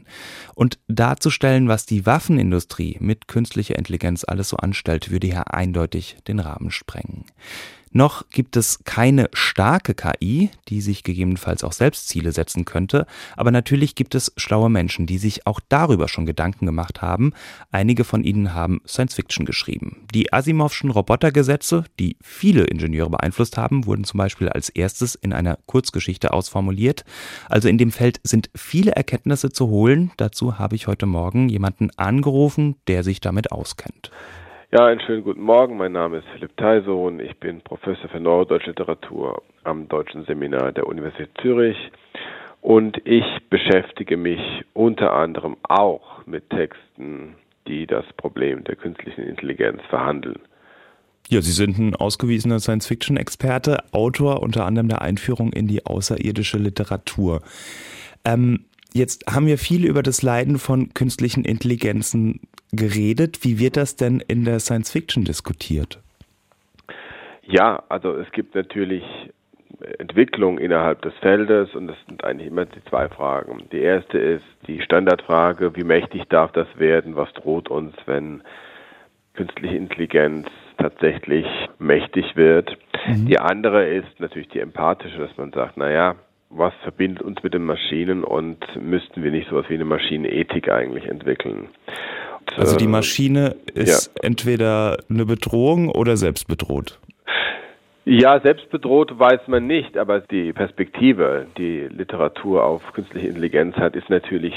Und 0.54 0.78
darzustellen, 0.88 1.68
was 1.68 1.86
die 1.86 2.06
Waffenindustrie 2.06 2.96
mit 3.00 3.28
künstlicher 3.28 3.76
Intelligenz 3.76 4.24
alles 4.24 4.48
so 4.48 4.56
anstellt, 4.56 5.10
würde 5.10 5.26
hier 5.26 5.52
eindeutig 5.52 6.16
den 6.26 6.40
Rahmen 6.40 6.70
sprengen. 6.70 7.24
Noch 7.92 8.28
gibt 8.28 8.56
es 8.56 8.84
keine 8.84 9.28
starke 9.32 9.94
KI, 9.94 10.50
die 10.68 10.80
sich 10.80 11.02
gegebenenfalls 11.02 11.64
auch 11.64 11.72
selbst 11.72 12.06
Ziele 12.06 12.30
setzen 12.30 12.64
könnte, 12.64 13.04
aber 13.36 13.50
natürlich 13.50 13.96
gibt 13.96 14.14
es 14.14 14.32
schlaue 14.36 14.70
Menschen, 14.70 15.06
die 15.06 15.18
sich 15.18 15.44
auch 15.44 15.58
darüber 15.68 16.06
schon 16.06 16.24
Gedanken 16.24 16.66
gemacht 16.66 17.02
haben. 17.02 17.32
Einige 17.72 18.04
von 18.04 18.22
ihnen 18.22 18.54
haben 18.54 18.80
Science 18.86 19.14
Fiction 19.14 19.44
geschrieben. 19.44 20.06
Die 20.14 20.32
Asimovschen 20.32 20.90
Robotergesetze, 20.90 21.82
die 21.98 22.16
viele 22.22 22.62
Ingenieure 22.62 23.10
beeinflusst 23.10 23.56
haben, 23.56 23.86
wurden 23.86 24.04
zum 24.04 24.18
Beispiel 24.18 24.48
als 24.48 24.68
erstes 24.68 25.16
in 25.16 25.32
einer 25.32 25.58
Kurzgeschichte 25.66 26.32
ausformuliert. 26.32 27.04
Also 27.48 27.68
in 27.68 27.76
dem 27.76 27.90
Feld 27.90 28.20
sind 28.22 28.50
viele 28.54 28.92
Erkenntnisse 28.92 29.50
zu 29.50 29.66
holen. 29.66 30.12
Dazu 30.16 30.60
habe 30.60 30.76
ich 30.76 30.86
heute 30.86 31.06
Morgen 31.06 31.48
jemanden 31.48 31.90
angerufen, 31.96 32.76
der 32.86 33.02
sich 33.02 33.20
damit 33.20 33.50
auskennt. 33.50 34.12
Ja, 34.72 34.86
einen 34.86 35.00
schönen 35.00 35.24
guten 35.24 35.42
Morgen. 35.42 35.76
Mein 35.78 35.90
Name 35.90 36.18
ist 36.18 36.28
Philipp 36.32 36.56
Theisohn. 36.56 37.18
Ich 37.18 37.36
bin 37.40 37.60
Professor 37.60 38.08
für 38.08 38.20
Neurodeutsche 38.20 38.68
Literatur 38.68 39.42
am 39.64 39.88
Deutschen 39.88 40.24
Seminar 40.26 40.70
der 40.70 40.86
Universität 40.86 41.30
Zürich 41.42 41.76
und 42.60 42.96
ich 43.04 43.24
beschäftige 43.50 44.16
mich 44.16 44.38
unter 44.72 45.12
anderem 45.12 45.56
auch 45.64 46.24
mit 46.24 46.48
Texten, 46.50 47.34
die 47.66 47.88
das 47.88 48.04
Problem 48.16 48.62
der 48.62 48.76
künstlichen 48.76 49.22
Intelligenz 49.22 49.82
verhandeln. 49.88 50.38
Ja, 51.28 51.42
Sie 51.42 51.50
sind 51.50 51.76
ein 51.76 51.96
ausgewiesener 51.96 52.60
Science-Fiction-Experte, 52.60 53.82
Autor 53.90 54.40
unter 54.40 54.66
anderem 54.66 54.88
der 54.88 55.02
Einführung 55.02 55.52
in 55.52 55.66
die 55.66 55.84
außerirdische 55.84 56.58
Literatur. 56.58 57.42
Ähm, 58.24 58.66
Jetzt 58.92 59.24
haben 59.32 59.46
wir 59.46 59.56
viel 59.56 59.84
über 59.84 60.02
das 60.02 60.22
Leiden 60.22 60.58
von 60.58 60.92
künstlichen 60.94 61.44
Intelligenzen 61.44 62.40
geredet. 62.72 63.44
Wie 63.44 63.58
wird 63.58 63.76
das 63.76 63.96
denn 63.96 64.22
in 64.26 64.44
der 64.44 64.60
Science 64.60 64.90
Fiction 64.90 65.24
diskutiert? 65.24 66.00
Ja, 67.42 67.82
also 67.88 68.14
es 68.16 68.30
gibt 68.32 68.54
natürlich 68.54 69.04
Entwicklung 69.98 70.58
innerhalb 70.58 71.02
des 71.02 71.14
Feldes 71.20 71.74
und 71.74 71.86
das 71.88 71.96
sind 72.06 72.22
eigentlich 72.24 72.48
immer 72.48 72.66
die 72.66 72.84
zwei 72.88 73.08
Fragen. 73.08 73.64
Die 73.72 73.80
erste 73.80 74.18
ist 74.18 74.44
die 74.66 74.80
Standardfrage, 74.82 75.74
wie 75.74 75.84
mächtig 75.84 76.24
darf 76.28 76.52
das 76.52 76.68
werden, 76.76 77.16
was 77.16 77.32
droht 77.32 77.68
uns, 77.70 77.94
wenn 78.06 78.42
künstliche 79.34 79.76
Intelligenz 79.76 80.48
tatsächlich 80.76 81.46
mächtig 81.78 82.36
wird. 82.36 82.76
Mhm. 83.06 83.26
Die 83.26 83.38
andere 83.38 83.86
ist 83.88 84.20
natürlich 84.20 84.48
die 84.48 84.60
empathische, 84.60 85.18
dass 85.18 85.36
man 85.36 85.52
sagt, 85.52 85.76
naja, 85.76 86.16
was 86.50 86.74
verbindet 86.82 87.22
uns 87.22 87.42
mit 87.42 87.54
den 87.54 87.64
Maschinen 87.64 88.24
und 88.24 88.58
müssten 88.76 89.22
wir 89.22 89.30
nicht 89.30 89.48
sowas 89.48 89.66
wie 89.68 89.74
eine 89.74 89.84
Maschinenethik 89.84 90.70
eigentlich 90.70 91.06
entwickeln. 91.06 91.68
Also 92.56 92.76
die 92.76 92.84
äh, 92.84 92.88
Maschine 92.88 93.56
ist 93.74 94.12
ja. 94.14 94.22
entweder 94.22 94.98
eine 95.08 95.26
Bedrohung 95.26 95.88
oder 95.88 96.16
selbst 96.16 96.48
bedroht. 96.48 96.98
Ja, 98.04 98.40
selbst 98.40 98.70
bedroht 98.70 99.18
weiß 99.18 99.46
man 99.46 99.66
nicht, 99.66 99.96
aber 99.96 100.20
die 100.20 100.52
Perspektive, 100.52 101.46
die 101.58 101.86
Literatur 101.88 102.64
auf 102.64 102.92
künstliche 102.92 103.28
Intelligenz 103.28 103.76
hat, 103.76 103.94
ist 103.94 104.08
natürlich 104.08 104.54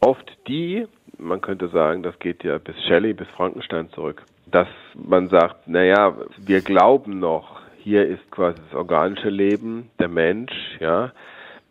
oft 0.00 0.30
die, 0.46 0.86
man 1.18 1.40
könnte 1.40 1.68
sagen, 1.68 2.02
das 2.02 2.18
geht 2.20 2.44
ja 2.44 2.58
bis 2.58 2.76
Shelley, 2.86 3.12
bis 3.12 3.28
Frankenstein 3.36 3.90
zurück, 3.90 4.22
dass 4.46 4.68
man 4.94 5.28
sagt, 5.28 5.66
naja, 5.68 6.14
wir 6.38 6.60
glauben 6.60 7.18
noch, 7.18 7.60
hier 7.78 8.06
ist 8.06 8.30
quasi 8.30 8.60
das 8.70 8.74
organische 8.78 9.30
Leben, 9.30 9.90
der 9.98 10.08
Mensch, 10.08 10.52
ja, 10.80 11.12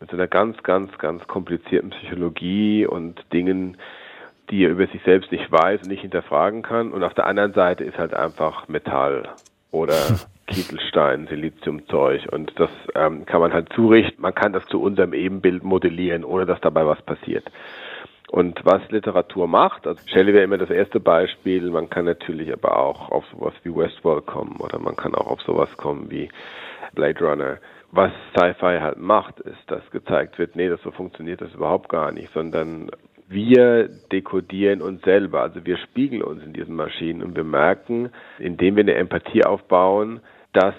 mit 0.00 0.10
so 0.10 0.16
einer 0.16 0.28
ganz, 0.28 0.62
ganz, 0.62 0.96
ganz 0.98 1.26
komplizierten 1.26 1.90
Psychologie 1.90 2.86
und 2.86 3.24
Dingen, 3.32 3.76
die 4.50 4.64
er 4.64 4.70
über 4.70 4.86
sich 4.86 5.02
selbst 5.04 5.32
nicht 5.32 5.50
weiß 5.50 5.82
und 5.82 5.88
nicht 5.88 6.02
hinterfragen 6.02 6.62
kann. 6.62 6.92
Und 6.92 7.02
auf 7.02 7.14
der 7.14 7.26
anderen 7.26 7.52
Seite 7.52 7.84
ist 7.84 7.98
halt 7.98 8.14
einfach 8.14 8.68
Metall 8.68 9.28
oder 9.70 9.94
Kieselstein, 10.46 11.26
Siliziumzeug 11.26 12.26
und 12.30 12.52
das 12.60 12.70
ähm, 12.94 13.24
kann 13.24 13.40
man 13.40 13.52
halt 13.52 13.72
zurichten. 13.72 14.20
Man 14.20 14.34
kann 14.34 14.52
das 14.52 14.66
zu 14.66 14.80
unserem 14.80 15.14
Ebenbild 15.14 15.64
modellieren, 15.64 16.24
ohne 16.24 16.44
dass 16.44 16.60
dabei 16.60 16.86
was 16.86 17.00
passiert. 17.02 17.44
Und 18.30 18.60
was 18.64 18.82
Literatur 18.90 19.46
macht, 19.46 19.86
also 19.86 20.00
Shelley 20.06 20.34
wäre 20.34 20.44
immer 20.44 20.58
das 20.58 20.70
erste 20.70 20.98
Beispiel, 20.98 21.70
man 21.70 21.88
kann 21.88 22.04
natürlich 22.04 22.52
aber 22.52 22.78
auch 22.78 23.10
auf 23.10 23.24
sowas 23.32 23.54
wie 23.62 23.74
Westworld 23.74 24.26
kommen 24.26 24.56
oder 24.58 24.78
man 24.78 24.96
kann 24.96 25.14
auch 25.14 25.28
auf 25.28 25.40
sowas 25.42 25.74
kommen 25.76 26.10
wie 26.10 26.28
Blade 26.94 27.24
Runner. 27.24 27.58
Was 27.92 28.10
Sci-Fi 28.32 28.80
halt 28.80 28.98
macht, 28.98 29.38
ist, 29.40 29.62
dass 29.68 29.88
gezeigt 29.92 30.38
wird, 30.38 30.56
nee, 30.56 30.68
das 30.68 30.82
so 30.82 30.90
funktioniert 30.90 31.40
das 31.40 31.54
überhaupt 31.54 31.88
gar 31.88 32.10
nicht, 32.10 32.32
sondern 32.32 32.90
wir 33.34 33.88
dekodieren 34.12 34.80
uns 34.80 35.02
selber, 35.02 35.42
also 35.42 35.66
wir 35.66 35.76
spiegeln 35.76 36.22
uns 36.22 36.42
in 36.42 36.52
diesen 36.52 36.74
Maschinen 36.74 37.22
und 37.22 37.36
wir 37.36 37.44
merken, 37.44 38.10
indem 38.38 38.76
wir 38.76 38.84
eine 38.84 38.94
Empathie 38.94 39.44
aufbauen, 39.44 40.20
dass 40.52 40.74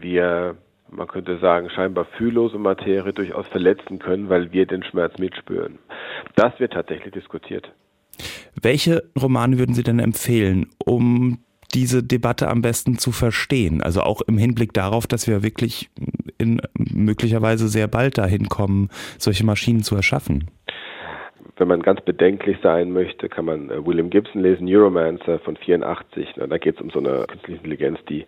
wir 0.00 0.56
man 0.90 1.08
könnte 1.08 1.38
sagen, 1.38 1.70
scheinbar 1.70 2.06
fühllose 2.16 2.58
Materie 2.58 3.12
durchaus 3.12 3.46
verletzen 3.48 3.98
können, 3.98 4.28
weil 4.28 4.52
wir 4.52 4.66
den 4.66 4.84
Schmerz 4.84 5.18
mitspüren. 5.18 5.78
Das 6.36 6.58
wird 6.60 6.72
tatsächlich 6.72 7.12
diskutiert. 7.12 7.72
Welche 8.60 9.02
Romane 9.20 9.58
würden 9.58 9.74
Sie 9.74 9.82
denn 9.82 9.98
empfehlen, 9.98 10.68
um 10.84 11.38
diese 11.74 12.04
Debatte 12.04 12.48
am 12.48 12.62
besten 12.62 12.98
zu 12.98 13.10
verstehen? 13.10 13.82
Also 13.82 14.02
auch 14.02 14.20
im 14.22 14.38
Hinblick 14.38 14.72
darauf, 14.72 15.06
dass 15.06 15.26
wir 15.26 15.42
wirklich 15.42 15.90
in 16.38 16.60
möglicherweise 16.78 17.68
sehr 17.68 17.88
bald 17.88 18.18
dahin 18.18 18.48
kommen, 18.48 18.88
solche 19.18 19.44
Maschinen 19.44 19.82
zu 19.82 19.96
erschaffen. 19.96 20.50
Wenn 21.56 21.68
man 21.68 21.82
ganz 21.82 22.00
bedenklich 22.00 22.58
sein 22.62 22.90
möchte, 22.92 23.28
kann 23.28 23.44
man 23.44 23.70
äh, 23.70 23.86
William 23.86 24.10
Gibson 24.10 24.42
lesen, 24.42 24.66
Neuromancer 24.66 25.38
von 25.38 25.56
84. 25.56 26.34
Da 26.36 26.58
geht 26.58 26.76
es 26.76 26.80
um 26.80 26.90
so 26.90 26.98
eine 26.98 27.24
künstliche 27.28 27.58
Intelligenz, 27.58 27.98
die 28.08 28.26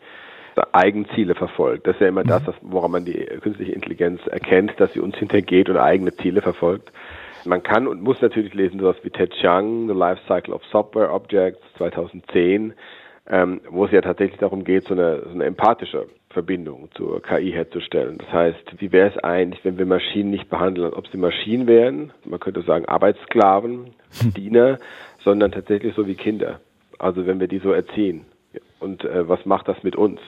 Eigenziele 0.72 1.34
verfolgt. 1.34 1.86
Das 1.86 1.96
ist 1.96 2.00
ja 2.00 2.08
immer 2.08 2.24
das, 2.24 2.46
mhm. 2.46 2.52
woran 2.62 2.90
man 2.90 3.04
die 3.04 3.26
künstliche 3.42 3.72
Intelligenz 3.72 4.26
erkennt, 4.26 4.72
dass 4.78 4.92
sie 4.92 5.00
uns 5.00 5.16
hintergeht 5.16 5.68
und 5.68 5.76
eigene 5.76 6.14
Ziele 6.16 6.40
verfolgt. 6.40 6.92
Man 7.44 7.62
kann 7.62 7.86
und 7.86 8.02
muss 8.02 8.20
natürlich 8.20 8.54
lesen 8.54 8.80
sowas 8.80 8.96
wie 9.02 9.10
Ted 9.10 9.32
Chiang, 9.34 9.86
The 9.86 9.94
Life 9.94 10.22
Cycle 10.26 10.54
of 10.54 10.64
Software 10.66 11.12
Objects 11.12 11.62
2010, 11.78 12.74
ähm, 13.28 13.60
wo 13.70 13.84
es 13.84 13.92
ja 13.92 14.00
tatsächlich 14.00 14.40
darum 14.40 14.64
geht, 14.64 14.84
so 14.84 14.94
eine, 14.94 15.22
so 15.24 15.30
eine 15.30 15.44
empathische 15.44 16.06
Verbindung 16.36 16.90
zur 16.94 17.22
KI 17.22 17.50
herzustellen. 17.50 18.18
Das 18.18 18.30
heißt, 18.30 18.74
wie 18.76 18.92
wäre 18.92 19.08
es 19.08 19.24
eigentlich, 19.24 19.64
wenn 19.64 19.78
wir 19.78 19.86
Maschinen 19.86 20.30
nicht 20.30 20.50
behandeln, 20.50 20.92
ob 20.92 21.08
sie 21.08 21.16
Maschinen 21.16 21.66
wären, 21.66 22.12
man 22.26 22.38
könnte 22.40 22.60
sagen 22.60 22.84
Arbeitssklaven, 22.84 23.94
Diener, 24.36 24.78
sondern 25.24 25.50
tatsächlich 25.50 25.94
so 25.94 26.06
wie 26.06 26.14
Kinder. 26.14 26.60
Also 26.98 27.26
wenn 27.26 27.40
wir 27.40 27.48
die 27.48 27.60
so 27.60 27.72
erziehen 27.72 28.26
und 28.80 29.02
äh, 29.06 29.26
was 29.26 29.46
macht 29.46 29.66
das 29.66 29.82
mit 29.82 29.96
uns? 29.96 30.20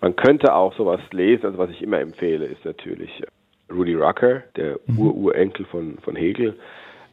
Man 0.00 0.16
könnte 0.16 0.54
auch 0.54 0.74
sowas 0.74 1.00
lesen, 1.10 1.44
also 1.44 1.58
was 1.58 1.68
ich 1.68 1.82
immer 1.82 2.00
empfehle, 2.00 2.46
ist 2.46 2.64
natürlich 2.64 3.22
Rudy 3.70 3.94
Rucker, 3.94 4.44
der 4.56 4.78
mhm. 4.86 4.98
Ururenkel 4.98 5.66
von, 5.66 5.98
von 5.98 6.16
Hegel, 6.16 6.54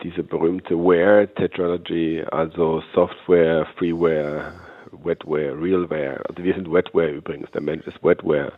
diese 0.01 0.23
berühmte 0.23 0.75
Ware-Tetralogy, 0.75 2.23
also 2.31 2.81
Software, 2.93 3.67
Freeware, 3.75 4.53
Wetware, 4.91 5.59
Realware. 5.59 6.23
Also 6.27 6.43
wir 6.43 6.53
sind 6.53 6.71
Wetware 6.71 7.11
übrigens, 7.11 7.49
der 7.51 7.61
Mensch 7.61 7.85
ist 7.87 8.03
Wetware. 8.03 8.53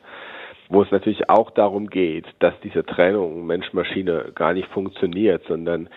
Wo 0.70 0.82
es 0.82 0.92
natürlich 0.92 1.30
auch 1.30 1.52
darum 1.52 1.88
geht, 1.88 2.26
dass 2.40 2.54
diese 2.64 2.86
Trennung 2.86 3.46
Mensch-Maschine 3.46 4.32
gar 4.36 4.54
nicht 4.54 4.70
funktioniert, 4.70 5.44
sondern 5.48 5.90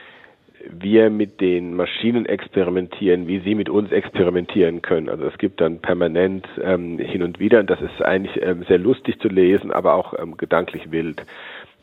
wir 0.71 1.11
mit 1.11 1.41
den 1.41 1.75
Maschinen 1.75 2.27
experimentieren, 2.27 3.27
wie 3.27 3.41
sie 3.41 3.55
mit 3.55 3.69
uns 3.69 3.93
experimentieren 3.93 4.83
können. 4.83 5.09
Also 5.09 5.25
es 5.25 5.37
gibt 5.39 5.61
dann 5.61 5.81
permanent 5.81 6.49
ähm, 6.63 6.99
hin 6.99 7.23
und 7.23 7.39
wieder, 7.39 7.61
und 7.61 7.71
das 7.71 7.81
ist 7.81 8.03
eigentlich 8.03 8.43
ähm, 8.43 8.65
sehr 8.67 8.79
lustig 8.79 9.21
zu 9.21 9.29
lesen, 9.29 9.71
aber 9.71 9.95
auch 9.95 10.15
ähm, 10.19 10.37
gedanklich 10.37 10.91
wild. 10.91 11.23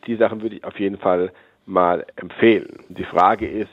Die 0.06 0.16
Sachen 0.16 0.42
würde 0.42 0.56
ich 0.56 0.64
auf 0.64 0.78
jeden 0.80 0.98
Fall 0.98 1.32
mal 1.64 2.04
empfehlen. 2.16 2.80
Die 2.88 3.04
Frage 3.04 3.46
ist, 3.46 3.70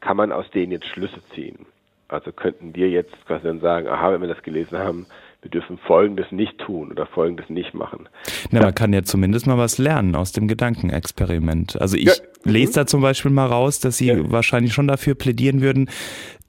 kann 0.00 0.16
man 0.16 0.32
aus 0.32 0.48
denen 0.50 0.72
jetzt 0.72 0.86
Schlüsse 0.86 1.20
ziehen? 1.34 1.66
Also 2.12 2.30
könnten 2.32 2.74
wir 2.74 2.90
jetzt 2.90 3.14
quasi 3.26 3.44
dann 3.44 3.60
sagen, 3.60 3.88
aha, 3.88 4.12
wenn 4.12 4.20
wir 4.20 4.28
das 4.28 4.42
gelesen 4.42 4.78
haben, 4.78 5.06
wir 5.40 5.50
dürfen 5.50 5.78
Folgendes 5.78 6.30
nicht 6.30 6.56
tun 6.58 6.92
oder 6.92 7.06
Folgendes 7.06 7.48
nicht 7.48 7.74
machen. 7.74 8.08
Na, 8.50 8.60
man 8.60 8.74
kann 8.74 8.92
ja 8.92 9.02
zumindest 9.02 9.46
mal 9.46 9.58
was 9.58 9.78
lernen 9.78 10.14
aus 10.14 10.30
dem 10.32 10.46
Gedankenexperiment. 10.46 11.80
Also 11.80 11.96
ich 11.96 12.06
ja. 12.06 12.12
lese 12.44 12.74
da 12.74 12.86
zum 12.86 13.00
Beispiel 13.00 13.32
mal 13.32 13.46
raus, 13.46 13.80
dass 13.80 13.96
Sie 13.96 14.06
ja. 14.06 14.30
wahrscheinlich 14.30 14.72
schon 14.72 14.86
dafür 14.86 15.14
plädieren 15.14 15.60
würden, 15.60 15.88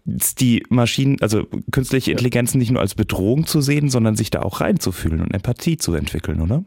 die 0.06 0.63
Maschinen, 0.69 1.17
also 1.21 1.47
künstliche 1.71 2.12
Intelligenzen 2.12 2.58
nicht 2.58 2.71
nur 2.71 2.82
als 2.82 2.93
Bedrohung 2.93 3.45
zu 3.45 3.62
sehen, 3.62 3.89
sondern 3.89 4.15
sich 4.15 4.30
da 4.30 4.41
auch 4.41 4.60
reinzufühlen 4.60 5.21
und 5.21 5.34
Empathie 5.34 5.78
zu 5.78 5.93
entwickeln, 5.93 6.41
oder? 6.41 6.63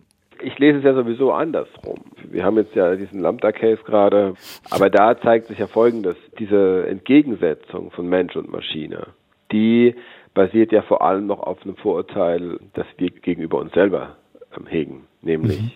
Ich 0.47 0.61
lese 0.61 0.79
es 0.79 0.85
ja 0.85 0.95
sowieso 0.95 1.33
andersrum. 1.33 1.97
Wir 2.23 2.45
haben 2.45 2.57
jetzt 2.57 2.77
ja 2.77 2.95
diesen 2.95 3.21
Lambda-Case 3.21 3.83
gerade, 3.85 4.35
aber 4.71 4.91
da 4.91 5.21
zeigt 5.21 5.49
sich 5.49 5.59
ja 5.59 5.67
Folgendes, 5.67 6.15
diese 6.39 6.87
Entgegensetzung 6.87 7.91
von 7.91 8.09
Mensch 8.09 8.37
und 8.37 8.53
Maschine, 8.53 9.09
die 9.51 9.97
basiert 10.35 10.71
ja 10.71 10.83
vor 10.83 11.03
allem 11.03 11.27
noch 11.27 11.41
auf 11.41 11.61
einem 11.65 11.75
Vorurteil, 11.75 12.61
das 12.75 12.87
wir 12.97 13.11
gegenüber 13.11 13.59
uns 13.59 13.73
selber 13.73 14.19
ähm, 14.57 14.67
hegen, 14.69 15.07
nämlich 15.21 15.61
mhm. 15.61 15.73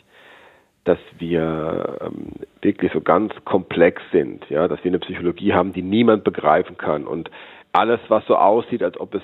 dass 0.85 1.01
wir 1.19 1.99
ähm, 2.03 2.27
wirklich 2.63 2.93
so 2.93 3.01
ganz 3.01 3.33
komplex 3.45 4.01
sind, 4.13 4.49
ja, 4.51 4.69
dass 4.69 4.85
wir 4.85 4.93
eine 4.93 5.01
Psychologie 5.01 5.53
haben, 5.53 5.73
die 5.73 5.83
niemand 5.83 6.23
begreifen 6.23 6.79
kann 6.79 7.09
und 7.09 7.29
alles, 7.73 7.99
was 8.07 8.25
so 8.27 8.37
aussieht, 8.37 8.85
als 8.85 9.01
ob 9.01 9.17
es 9.17 9.23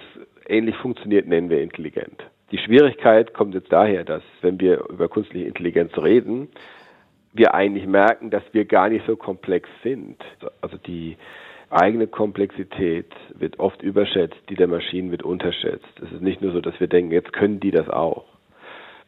ähnlich 0.49 0.75
funktioniert, 0.79 1.29
nennen 1.29 1.51
wir 1.51 1.63
intelligent. 1.63 2.25
Die 2.53 2.59
Schwierigkeit 2.59 3.35
kommt 3.35 3.55
jetzt 3.55 3.73
daher, 3.73 4.05
dass 4.05 4.23
wenn 4.41 4.61
wir 4.61 4.89
über 4.89 5.09
künstliche 5.09 5.47
Intelligenz 5.47 5.97
reden, 5.99 6.49
wir 7.33 7.55
eigentlich 7.55 7.87
merken, 7.87 8.31
dass 8.31 8.43
wir 8.53 8.65
gar 8.65 8.89
nicht 8.89 9.05
so 9.07 9.17
komplex 9.17 9.69
sind. 9.83 10.17
Also 10.61 10.77
die 10.79 11.17
eigene 11.71 12.07
Komplexität 12.07 13.11
wird 13.35 13.59
oft 13.59 13.83
überschätzt, 13.83 14.39
die 14.49 14.55
der 14.55 14.69
Maschinen 14.69 15.11
wird 15.11 15.25
unterschätzt. 15.25 16.01
Es 16.01 16.13
ist 16.13 16.23
nicht 16.23 16.41
nur 16.41 16.53
so, 16.53 16.61
dass 16.61 16.79
wir 16.79 16.87
denken, 16.87 17.13
jetzt 17.13 17.33
können 17.33 17.61
die 17.61 17.73
das 17.73 17.89
auch. 17.89 18.25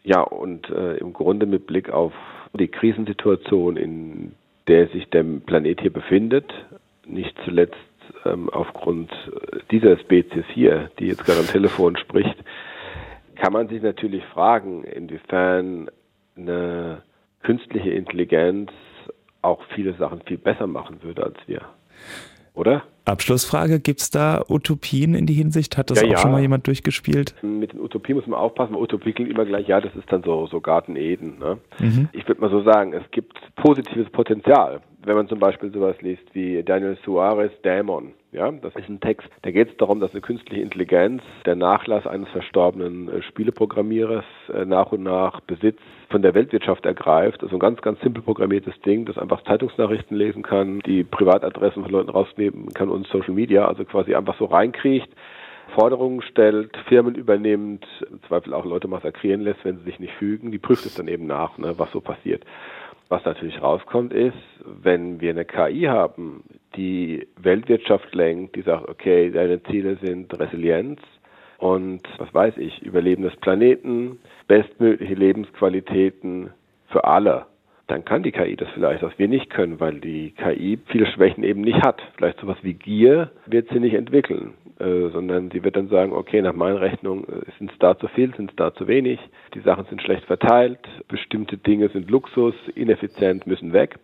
Ja, 0.03 0.21
und 0.21 0.69
äh, 0.71 0.97
im 0.97 1.13
Grunde 1.13 1.47
mit 1.47 1.67
Blick 1.67 1.91
auf 1.91 2.13
die 2.53 2.69
Krisensituation, 2.69 3.77
in 3.77 4.33
der 4.67 4.89
sich 4.89 5.09
der 5.11 5.25
Planet 5.47 5.81
hier 5.81 5.93
befindet, 5.93 6.53
nicht 7.07 7.37
zuletzt 7.45 7.77
ähm, 8.25 8.51
aufgrund 8.51 9.11
dieser 9.71 9.99
Spezies 9.99 10.45
hier, 10.53 10.91
die 10.99 11.07
jetzt 11.07 11.25
gerade 11.25 11.41
am 11.41 11.47
Telefon 11.47 11.97
spricht, 11.97 12.37
kann 13.41 13.53
man 13.53 13.69
sich 13.69 13.83
natürlich 13.83 14.25
fragen, 14.27 14.85
inwiefern 14.85 15.91
eine 16.37 17.03
künstliche 17.43 17.91
Intelligenz 17.91 18.71
auch 19.43 19.63
viele 19.75 19.95
Sachen 19.95 20.23
viel 20.23 20.39
besser 20.39 20.67
machen 20.67 21.03
würde 21.03 21.25
als 21.25 21.37
wir 21.47 21.63
oder? 22.59 22.83
Abschlussfrage, 23.05 23.81
gibt 23.81 24.01
es 24.01 24.11
da 24.11 24.45
Utopien 24.49 25.15
in 25.15 25.25
die 25.25 25.33
Hinsicht? 25.33 25.79
Hat 25.79 25.91
das 25.91 26.01
ja, 26.03 26.09
auch 26.09 26.13
ja. 26.13 26.19
schon 26.19 26.33
mal 26.33 26.43
jemand 26.43 26.67
durchgespielt? 26.67 27.35
Mit 27.43 27.73
den 27.73 27.81
Utopien 27.81 28.19
muss 28.19 28.27
man 28.27 28.39
aufpassen, 28.39 28.75
weil 28.75 28.83
Utopie 28.83 29.13
klingt 29.13 29.31
immer 29.31 29.47
gleich, 29.47 29.67
ja, 29.67 29.81
das 29.81 29.95
ist 29.97 30.13
dann 30.13 30.23
so, 30.23 30.47
so 30.49 30.61
Garten 30.61 30.97
Eden. 30.97 31.39
Ne? 31.39 31.59
Mhm. 31.79 32.09
Ich 32.13 32.27
würde 32.29 32.41
mal 32.41 32.51
so 32.51 32.63
sagen, 32.63 32.93
es 32.93 33.09
gibt 33.11 33.39
positives 33.57 34.11
Potenzial. 34.11 34.81
Wenn 35.09 35.17
man 35.17 35.27
zum 35.27 35.39
Beispiel 35.39 35.73
sowas 35.73 35.97
liest 36.03 36.35
wie 36.35 36.63
Daniel 36.63 36.99
Suarez 37.03 37.51
Dämon, 37.65 38.13
ja, 38.31 38.53
das 38.53 38.77
ist 38.77 38.91
ein 38.91 39.01
Text, 39.01 39.27
da 39.41 39.51
geht 39.51 39.71
es 39.71 39.77
darum, 39.79 40.01
dass 40.01 40.11
eine 40.11 40.21
künstliche 40.21 40.61
Intelligenz 40.61 41.23
der 41.47 41.57
Nachlass 41.57 42.07
eines 42.07 42.29
verstorbenen 42.29 43.09
äh, 43.09 43.23
Spieleprogrammierers 43.23 44.27
äh, 44.53 44.67
nach 44.67 44.93
und 44.93 45.05
nach 45.05 45.41
Besitz 45.41 45.79
von 46.11 46.21
der 46.21 46.35
Weltwirtschaft 46.35 46.85
ergreift. 46.85 47.43
Also 47.43 47.57
ein 47.57 47.59
ganz, 47.59 47.81
ganz 47.81 47.99
simpel 48.03 48.23
programmiertes 48.23 48.79
Ding, 48.83 49.07
das 49.07 49.17
einfach 49.17 49.43
Zeitungsnachrichten 49.45 50.15
lesen 50.15 50.43
kann, 50.43 50.81
die 50.81 51.05
Privatadressen 51.05 51.85
von 51.85 51.91
Leuten 51.91 52.11
rausnehmen 52.11 52.75
kann 52.75 52.91
und 52.91 53.07
Social 53.07 53.33
Media, 53.33 53.67
also 53.67 53.87
quasi 53.87 54.15
einfach 54.15 54.37
so 54.37 54.45
reinkriecht. 54.45 55.09
Forderungen 55.75 56.21
stellt, 56.21 56.77
Firmen 56.87 57.15
übernimmt, 57.15 57.87
im 58.11 58.23
Zweifel 58.25 58.53
auch 58.53 58.67
Leute 58.67 58.89
massakrieren 58.89 59.41
lässt, 59.41 59.65
wenn 59.65 59.79
sie 59.79 59.85
sich 59.85 60.01
nicht 60.01 60.13
fügen. 60.15 60.53
Die 60.53 60.59
prüft 60.59 60.85
es 60.85 60.97
dann 60.97 61.09
eben 61.09 61.27
nach, 61.27 61.57
ne, 61.57 61.79
was 61.79 61.91
so 61.93 62.03
passiert. 62.03 62.45
Was 63.09 63.25
natürlich 63.25 63.63
rauskommt 63.63 64.13
ist, 64.13 64.37
wenn 64.65 65.21
wir 65.21 65.31
eine 65.31 65.47
KI 65.47 65.85
haben, 65.85 66.45
die 66.77 67.27
Weltwirtschaft 67.37 68.15
lenkt, 68.15 68.57
die 68.57 68.63
sagt, 68.63 68.89
okay, 68.89 69.31
deine 69.31 69.63
Ziele 69.63 69.97
sind 70.03 70.39
Resilienz 70.39 71.01
und 71.57 72.03
was 72.19 72.33
weiß 72.35 72.59
ich, 72.59 72.83
Überleben 72.83 73.23
des 73.23 73.35
Planeten, 73.37 74.19
bestmögliche 74.47 75.15
Lebensqualitäten 75.15 76.51
für 76.89 77.05
alle, 77.05 77.47
dann 77.89 78.05
kann 78.05 78.23
die 78.23 78.33
KI 78.33 78.55
das 78.55 78.69
vielleicht, 78.75 79.03
was 79.03 79.19
wir 79.19 79.29
nicht 79.29 79.49
können, 79.51 79.81
weil 79.81 79.99
die 79.99 80.33
KI 80.33 80.79
viele 80.87 81.07
Schwächen 81.07 81.43
eben 81.43 81.63
nicht 81.63 81.83
hat. 81.83 82.01
Vielleicht 82.17 82.39
sowas 82.39 82.59
wie 82.63 82.75
Gier 82.75 83.31
wird 83.47 83.71
sie 83.71 83.81
nicht 83.81 83.95
entwickeln, 83.95 84.53
äh, 84.79 85.09
sondern 85.09 85.51
sie 85.51 85.65
wird 85.65 85.75
dann 85.75 85.89
sagen, 85.89 86.13
okay, 86.13 86.43
nach 86.43 86.53
meiner 86.53 86.83
Rechnung 86.83 87.25
äh, 87.25 87.51
sind 87.59 87.73
es 87.73 87.79
da 87.79 87.99
zu 87.99 88.07
viel, 88.09 88.35
sind 88.37 88.51
es 88.51 88.57
da 88.57 88.75
zu 88.75 88.87
wenig, 88.87 89.19
die 89.55 89.61
Sachen 89.61 89.87
sind 89.87 90.03
schlecht 90.03 90.27
verteilt, 90.27 90.81
bestimmte 91.09 91.57
Dinge 91.57 91.89
sind 91.89 92.11
Luxus, 92.11 92.55
ineffizient, 92.75 93.47
müssen 93.47 93.73
weg. 93.73 93.97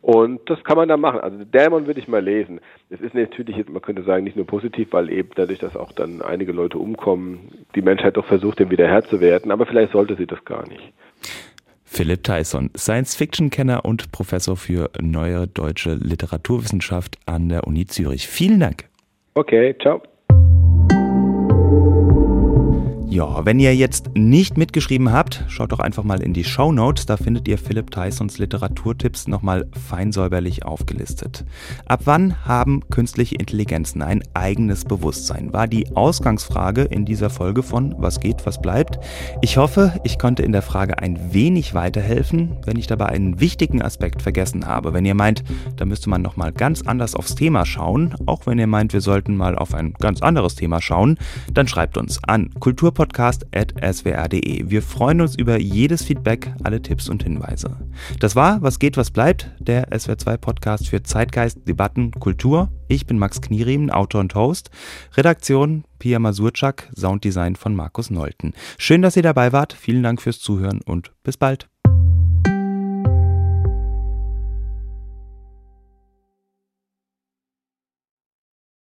Und 0.00 0.48
das 0.48 0.64
kann 0.64 0.78
man 0.78 0.88
dann 0.88 1.00
machen. 1.00 1.20
Also 1.20 1.44
Dämon 1.44 1.86
würde 1.86 2.00
ich 2.00 2.08
mal 2.08 2.24
lesen. 2.24 2.60
Es 2.88 3.02
ist 3.02 3.14
natürlich, 3.14 3.68
man 3.68 3.82
könnte 3.82 4.02
sagen, 4.02 4.24
nicht 4.24 4.36
nur 4.36 4.46
positiv, 4.46 4.88
weil 4.92 5.10
eben 5.10 5.28
dadurch, 5.34 5.58
dass 5.58 5.76
auch 5.76 5.92
dann 5.92 6.22
einige 6.22 6.52
Leute 6.52 6.78
umkommen, 6.78 7.66
die 7.74 7.82
Menschheit 7.82 8.16
doch 8.16 8.24
versucht, 8.24 8.58
dem 8.58 8.70
wieder 8.70 8.88
Herr 8.88 9.04
zu 9.04 9.20
werden. 9.20 9.52
Aber 9.52 9.66
vielleicht 9.66 9.92
sollte 9.92 10.16
sie 10.16 10.26
das 10.26 10.42
gar 10.46 10.66
nicht. 10.66 10.92
Philipp 11.92 12.22
Tyson, 12.22 12.70
Science-Fiction-Kenner 12.76 13.84
und 13.84 14.12
Professor 14.12 14.56
für 14.56 14.90
neue 15.00 15.48
deutsche 15.48 15.94
Literaturwissenschaft 15.94 17.18
an 17.26 17.48
der 17.48 17.66
Uni 17.66 17.84
Zürich. 17.84 18.28
Vielen 18.28 18.60
Dank. 18.60 18.84
Okay, 19.34 19.74
ciao. 19.82 20.00
Ja, 23.10 23.44
wenn 23.44 23.58
ihr 23.58 23.74
jetzt 23.74 24.10
nicht 24.14 24.56
mitgeschrieben 24.56 25.10
habt, 25.10 25.44
schaut 25.48 25.72
doch 25.72 25.80
einfach 25.80 26.04
mal 26.04 26.22
in 26.22 26.32
die 26.32 26.44
Show 26.44 26.70
Notes, 26.70 27.06
da 27.06 27.16
findet 27.16 27.48
ihr 27.48 27.58
Philipp 27.58 27.90
Tysons 27.90 28.38
Literaturtipps 28.38 29.26
nochmal 29.26 29.66
feinsäuberlich 29.88 30.64
aufgelistet. 30.64 31.44
Ab 31.86 32.02
wann 32.04 32.46
haben 32.46 32.88
künstliche 32.88 33.34
Intelligenzen 33.34 34.02
ein 34.02 34.22
eigenes 34.34 34.84
Bewusstsein? 34.84 35.52
War 35.52 35.66
die 35.66 35.96
Ausgangsfrage 35.96 36.82
in 36.82 37.04
dieser 37.04 37.30
Folge 37.30 37.64
von 37.64 37.96
Was 37.98 38.20
geht, 38.20 38.46
was 38.46 38.62
bleibt? 38.62 39.00
Ich 39.42 39.56
hoffe, 39.56 39.98
ich 40.04 40.16
konnte 40.20 40.44
in 40.44 40.52
der 40.52 40.62
Frage 40.62 41.00
ein 41.00 41.32
wenig 41.34 41.74
weiterhelfen, 41.74 42.58
wenn 42.64 42.78
ich 42.78 42.86
dabei 42.86 43.06
einen 43.06 43.40
wichtigen 43.40 43.82
Aspekt 43.82 44.22
vergessen 44.22 44.68
habe. 44.68 44.92
Wenn 44.92 45.04
ihr 45.04 45.16
meint, 45.16 45.42
da 45.74 45.84
müsste 45.84 46.10
man 46.10 46.22
nochmal 46.22 46.52
ganz 46.52 46.82
anders 46.82 47.16
aufs 47.16 47.34
Thema 47.34 47.66
schauen, 47.66 48.14
auch 48.26 48.46
wenn 48.46 48.60
ihr 48.60 48.68
meint, 48.68 48.92
wir 48.92 49.00
sollten 49.00 49.36
mal 49.36 49.56
auf 49.56 49.74
ein 49.74 49.94
ganz 49.94 50.22
anderes 50.22 50.54
Thema 50.54 50.80
schauen, 50.80 51.18
dann 51.52 51.66
schreibt 51.66 51.98
uns 51.98 52.22
an 52.22 52.50
Kultur 52.60 52.94
podcast.swr.de. 53.00 54.68
Wir 54.68 54.82
freuen 54.82 55.22
uns 55.22 55.34
über 55.34 55.58
jedes 55.58 56.02
Feedback, 56.02 56.52
alle 56.64 56.82
Tipps 56.82 57.08
und 57.08 57.22
Hinweise. 57.22 57.78
Das 58.18 58.36
war 58.36 58.60
Was 58.60 58.78
geht, 58.78 58.98
was 58.98 59.10
bleibt, 59.10 59.50
der 59.58 59.88
SWR2 59.88 60.36
Podcast 60.36 60.90
für 60.90 61.02
Zeitgeist, 61.02 61.66
Debatten, 61.66 62.10
Kultur. 62.10 62.70
Ich 62.88 63.06
bin 63.06 63.18
Max 63.18 63.40
Knieriemen, 63.40 63.90
Autor 63.90 64.20
und 64.20 64.34
Host. 64.34 64.70
Redaktion 65.16 65.84
Pia 65.98 66.18
Masurczak, 66.18 66.90
Sounddesign 66.94 67.56
von 67.56 67.74
Markus 67.74 68.10
Nolten. 68.10 68.52
Schön, 68.76 69.00
dass 69.00 69.16
ihr 69.16 69.22
dabei 69.22 69.54
wart. 69.54 69.72
Vielen 69.72 70.02
Dank 70.02 70.20
fürs 70.20 70.38
Zuhören 70.38 70.82
und 70.82 71.12
bis 71.22 71.38
bald. 71.38 71.69